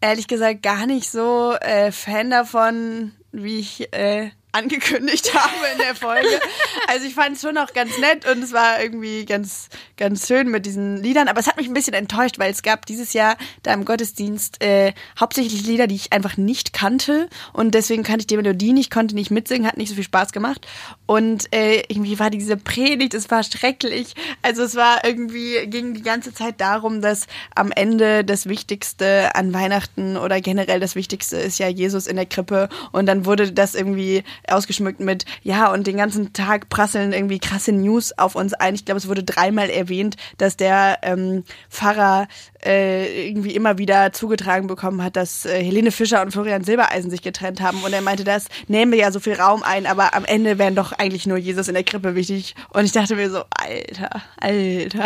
ehrlich 0.00 0.28
gesagt 0.28 0.62
gar 0.62 0.86
nicht 0.86 1.10
so 1.10 1.54
äh, 1.60 1.90
Fan 1.90 2.30
davon, 2.30 3.12
wie 3.32 3.58
ich 3.58 3.92
äh, 3.92 4.30
angekündigt 4.54 5.34
habe 5.34 5.66
in 5.72 5.78
der 5.78 5.94
Folge. 5.94 6.40
Also 6.88 7.06
ich 7.06 7.14
fand 7.14 7.36
es 7.36 7.42
schon 7.42 7.58
auch 7.58 7.72
ganz 7.72 7.98
nett 7.98 8.26
und 8.28 8.42
es 8.42 8.52
war 8.52 8.82
irgendwie 8.82 9.24
ganz, 9.24 9.68
ganz 9.96 10.28
schön 10.28 10.50
mit 10.50 10.64
diesen 10.64 11.02
Liedern. 11.02 11.28
Aber 11.28 11.40
es 11.40 11.46
hat 11.46 11.56
mich 11.56 11.66
ein 11.66 11.74
bisschen 11.74 11.94
enttäuscht, 11.94 12.38
weil 12.38 12.50
es 12.50 12.62
gab 12.62 12.86
dieses 12.86 13.12
Jahr 13.12 13.36
da 13.62 13.72
im 13.72 13.84
Gottesdienst 13.84 14.62
äh, 14.62 14.92
hauptsächlich 15.18 15.66
Lieder, 15.66 15.86
die 15.86 15.96
ich 15.96 16.12
einfach 16.12 16.36
nicht 16.36 16.72
kannte. 16.72 17.28
Und 17.52 17.74
deswegen 17.74 18.02
kannte 18.02 18.22
ich 18.22 18.26
die 18.26 18.36
Melodie 18.36 18.72
nicht, 18.72 18.90
konnte 18.90 19.14
nicht 19.14 19.30
mitsingen, 19.30 19.66
hat 19.66 19.76
nicht 19.76 19.88
so 19.88 19.94
viel 19.94 20.04
Spaß 20.04 20.32
gemacht. 20.32 20.66
Und 21.06 21.52
äh, 21.52 21.82
irgendwie 21.88 22.18
war 22.18 22.30
diese 22.30 22.56
Predigt, 22.56 23.14
es 23.14 23.30
war 23.30 23.42
schrecklich. 23.42 24.14
Also 24.42 24.62
es 24.62 24.74
war 24.76 25.04
irgendwie, 25.04 25.66
ging 25.66 25.94
die 25.94 26.02
ganze 26.02 26.32
Zeit 26.32 26.60
darum, 26.60 27.00
dass 27.00 27.26
am 27.54 27.72
Ende 27.72 28.24
das 28.24 28.48
Wichtigste 28.48 29.34
an 29.34 29.52
Weihnachten 29.52 30.16
oder 30.16 30.40
generell 30.40 30.80
das 30.80 30.94
Wichtigste 30.94 31.36
ist 31.36 31.58
ja 31.58 31.68
Jesus 31.68 32.06
in 32.06 32.16
der 32.16 32.26
Krippe. 32.26 32.68
Und 32.92 33.06
dann 33.06 33.26
wurde 33.26 33.52
das 33.52 33.74
irgendwie 33.74 34.22
ausgeschmückt 34.48 35.00
mit, 35.00 35.24
ja, 35.42 35.72
und 35.72 35.86
den 35.86 35.96
ganzen 35.96 36.32
Tag 36.32 36.68
prasseln 36.68 37.12
irgendwie 37.12 37.38
krasse 37.38 37.72
News 37.72 38.12
auf 38.18 38.34
uns 38.34 38.54
ein. 38.54 38.74
Ich 38.74 38.84
glaube, 38.84 38.98
es 38.98 39.08
wurde 39.08 39.22
dreimal 39.24 39.70
erwähnt, 39.70 40.16
dass 40.38 40.56
der 40.56 40.98
ähm, 41.02 41.44
Pfarrer 41.70 42.28
äh, 42.64 43.28
irgendwie 43.28 43.54
immer 43.54 43.78
wieder 43.78 44.12
zugetragen 44.12 44.66
bekommen 44.66 45.02
hat, 45.02 45.16
dass 45.16 45.44
äh, 45.44 45.62
Helene 45.62 45.90
Fischer 45.90 46.22
und 46.22 46.30
Florian 46.32 46.64
Silbereisen 46.64 47.10
sich 47.10 47.22
getrennt 47.22 47.60
haben. 47.60 47.82
Und 47.82 47.92
er 47.92 48.00
meinte, 48.00 48.24
das 48.24 48.46
nähme 48.68 48.96
ja 48.96 49.12
so 49.12 49.20
viel 49.20 49.34
Raum 49.34 49.62
ein, 49.62 49.86
aber 49.86 50.14
am 50.14 50.24
Ende 50.24 50.58
wären 50.58 50.74
doch 50.74 50.92
eigentlich 50.92 51.26
nur 51.26 51.36
Jesus 51.36 51.68
in 51.68 51.74
der 51.74 51.84
Krippe 51.84 52.14
wichtig. 52.14 52.54
Und 52.70 52.84
ich 52.84 52.92
dachte 52.92 53.16
mir 53.16 53.30
so, 53.30 53.44
Alter, 53.50 54.22
Alter, 54.40 55.04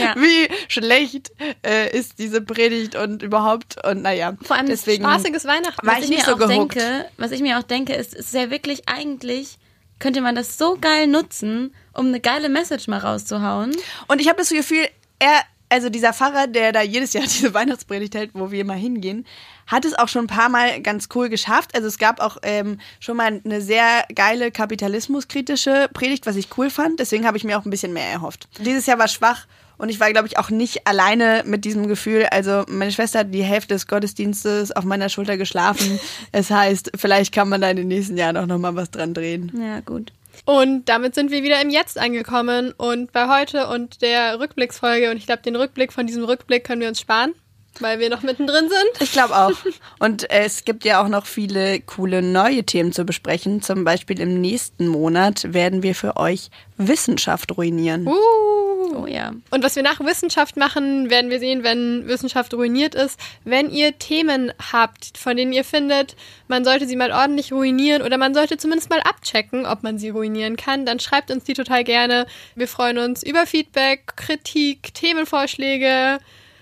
Ja. 0.00 0.14
wie 0.16 0.48
schlecht 0.68 1.32
äh, 1.66 1.96
ist 1.96 2.18
diese 2.18 2.40
Predigt 2.42 2.96
und 2.96 3.22
überhaupt. 3.22 3.76
Und 3.84 4.02
naja, 4.02 4.34
Vor 4.42 4.56
allem 4.56 4.66
deswegen 4.66 5.02
Spaßiges 5.04 5.44
Weihnachten. 5.46 5.86
war 5.86 5.94
was 5.96 6.04
ich 6.04 6.10
ich 6.10 6.18
mir 6.18 6.24
so 6.24 6.32
auch 6.34 6.38
gehuckt. 6.38 6.76
denke, 6.76 7.06
was 7.16 7.30
ich 7.30 7.40
mir 7.40 7.58
auch 7.58 7.62
denke, 7.62 7.94
ist, 7.94 8.14
ist 8.14 8.34
ja 8.34 8.50
wirklich 8.50 8.69
eigentlich 8.86 9.58
könnte 9.98 10.20
man 10.20 10.34
das 10.34 10.58
so 10.58 10.76
geil 10.80 11.06
nutzen, 11.06 11.74
um 11.92 12.06
eine 12.06 12.20
geile 12.20 12.48
Message 12.48 12.88
mal 12.88 12.98
rauszuhauen. 12.98 13.76
Und 14.08 14.20
ich 14.20 14.28
habe 14.28 14.38
das 14.38 14.48
Gefühl, 14.48 14.88
er, 15.18 15.42
also 15.68 15.90
dieser 15.90 16.12
Pfarrer, 16.12 16.46
der 16.46 16.72
da 16.72 16.82
jedes 16.82 17.12
Jahr 17.12 17.24
diese 17.28 17.54
Weihnachtspredigt 17.54 18.14
hält, 18.14 18.30
wo 18.34 18.50
wir 18.50 18.62
immer 18.62 18.74
hingehen, 18.74 19.26
hat 19.66 19.84
es 19.84 19.94
auch 19.94 20.08
schon 20.08 20.24
ein 20.24 20.28
paar 20.28 20.48
Mal 20.48 20.80
ganz 20.80 21.08
cool 21.14 21.28
geschafft. 21.28 21.74
Also 21.74 21.86
es 21.86 21.98
gab 21.98 22.20
auch 22.20 22.38
ähm, 22.42 22.80
schon 22.98 23.16
mal 23.16 23.40
eine 23.44 23.60
sehr 23.60 24.04
geile 24.14 24.50
kapitalismuskritische 24.50 25.88
Predigt, 25.92 26.26
was 26.26 26.36
ich 26.36 26.48
cool 26.58 26.70
fand. 26.70 26.98
Deswegen 26.98 27.26
habe 27.26 27.36
ich 27.36 27.44
mir 27.44 27.58
auch 27.58 27.64
ein 27.64 27.70
bisschen 27.70 27.92
mehr 27.92 28.10
erhofft. 28.10 28.48
Dieses 28.58 28.86
Jahr 28.86 28.98
war 28.98 29.08
schwach 29.08 29.46
und 29.80 29.88
ich 29.88 29.98
war, 29.98 30.12
glaube 30.12 30.28
ich, 30.28 30.38
auch 30.38 30.50
nicht 30.50 30.86
alleine 30.86 31.42
mit 31.46 31.64
diesem 31.64 31.88
Gefühl. 31.88 32.26
Also 32.30 32.64
meine 32.68 32.92
Schwester 32.92 33.20
hat 33.20 33.32
die 33.32 33.42
Hälfte 33.42 33.74
des 33.74 33.86
Gottesdienstes 33.86 34.72
auf 34.72 34.84
meiner 34.84 35.08
Schulter 35.08 35.36
geschlafen. 35.36 35.98
Es 36.32 36.50
heißt, 36.50 36.92
vielleicht 36.96 37.32
kann 37.32 37.48
man 37.48 37.60
da 37.60 37.70
in 37.70 37.76
den 37.76 37.88
nächsten 37.88 38.16
Jahren 38.16 38.36
auch 38.36 38.46
noch 38.46 38.58
mal 38.58 38.74
was 38.76 38.90
dran 38.90 39.14
drehen. 39.14 39.52
Ja, 39.58 39.80
gut. 39.80 40.12
Und 40.44 40.88
damit 40.88 41.14
sind 41.14 41.30
wir 41.30 41.42
wieder 41.42 41.60
im 41.60 41.70
Jetzt 41.70 41.98
angekommen 41.98 42.72
und 42.76 43.12
bei 43.12 43.28
heute 43.28 43.68
und 43.68 44.02
der 44.02 44.38
Rückblicksfolge. 44.38 45.10
Und 45.10 45.16
ich 45.16 45.26
glaube, 45.26 45.42
den 45.42 45.56
Rückblick 45.56 45.92
von 45.92 46.06
diesem 46.06 46.24
Rückblick 46.24 46.64
können 46.64 46.80
wir 46.80 46.88
uns 46.88 47.00
sparen, 47.00 47.34
weil 47.80 47.98
wir 47.98 48.10
noch 48.10 48.22
mittendrin 48.22 48.68
sind. 48.68 49.02
Ich 49.02 49.12
glaube 49.12 49.36
auch. 49.36 49.52
Und 49.98 50.30
es 50.30 50.64
gibt 50.64 50.84
ja 50.84 51.02
auch 51.02 51.08
noch 51.08 51.26
viele 51.26 51.80
coole 51.80 52.22
neue 52.22 52.64
Themen 52.64 52.92
zu 52.92 53.04
besprechen. 53.04 53.62
Zum 53.62 53.84
Beispiel 53.84 54.20
im 54.20 54.40
nächsten 54.40 54.88
Monat 54.88 55.52
werden 55.52 55.82
wir 55.82 55.94
für 55.94 56.16
euch 56.16 56.50
Wissenschaft 56.76 57.56
ruinieren. 57.56 58.06
Uh. 58.06 58.59
Oh 58.94 59.06
ja. 59.06 59.32
Und 59.50 59.62
was 59.62 59.76
wir 59.76 59.82
nach 59.82 60.00
Wissenschaft 60.00 60.56
machen, 60.56 61.10
werden 61.10 61.30
wir 61.30 61.38
sehen, 61.38 61.62
wenn 61.62 62.06
Wissenschaft 62.06 62.52
ruiniert 62.54 62.94
ist. 62.94 63.18
Wenn 63.44 63.70
ihr 63.70 63.98
Themen 63.98 64.52
habt, 64.72 65.16
von 65.16 65.36
denen 65.36 65.52
ihr 65.52 65.64
findet, 65.64 66.16
man 66.48 66.64
sollte 66.64 66.86
sie 66.86 66.96
mal 66.96 67.12
ordentlich 67.12 67.52
ruinieren 67.52 68.02
oder 68.02 68.18
man 68.18 68.34
sollte 68.34 68.56
zumindest 68.56 68.90
mal 68.90 69.00
abchecken, 69.00 69.66
ob 69.66 69.82
man 69.82 69.98
sie 69.98 70.10
ruinieren 70.10 70.56
kann, 70.56 70.86
dann 70.86 70.98
schreibt 70.98 71.30
uns 71.30 71.44
die 71.44 71.54
total 71.54 71.84
gerne. 71.84 72.26
Wir 72.54 72.68
freuen 72.68 72.98
uns 72.98 73.22
über 73.22 73.46
Feedback, 73.46 74.16
Kritik, 74.16 74.92
Themenvorschläge, 74.94 76.18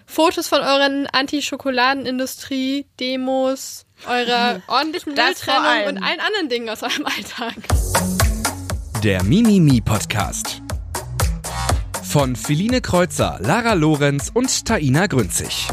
Fotos 0.06 0.48
von 0.48 0.60
euren 0.60 1.06
Anti-Schokoladenindustrie, 1.06 2.86
Demos, 2.98 3.84
eurer 4.06 4.62
ordentlichen 4.68 5.14
Mülltrennung 5.14 5.86
und 5.88 6.02
allen 6.02 6.20
anderen 6.20 6.48
Dingen 6.48 6.68
aus 6.68 6.82
eurem 6.82 7.06
Alltag. 7.06 7.54
Der 9.02 9.22
Mimimi 9.22 9.80
Podcast. 9.80 10.62
Von 12.08 12.36
Feline 12.36 12.80
Kreuzer, 12.80 13.38
Lara 13.42 13.74
Lorenz 13.74 14.30
und 14.32 14.64
Taina 14.64 15.08
Grünzig. 15.08 15.68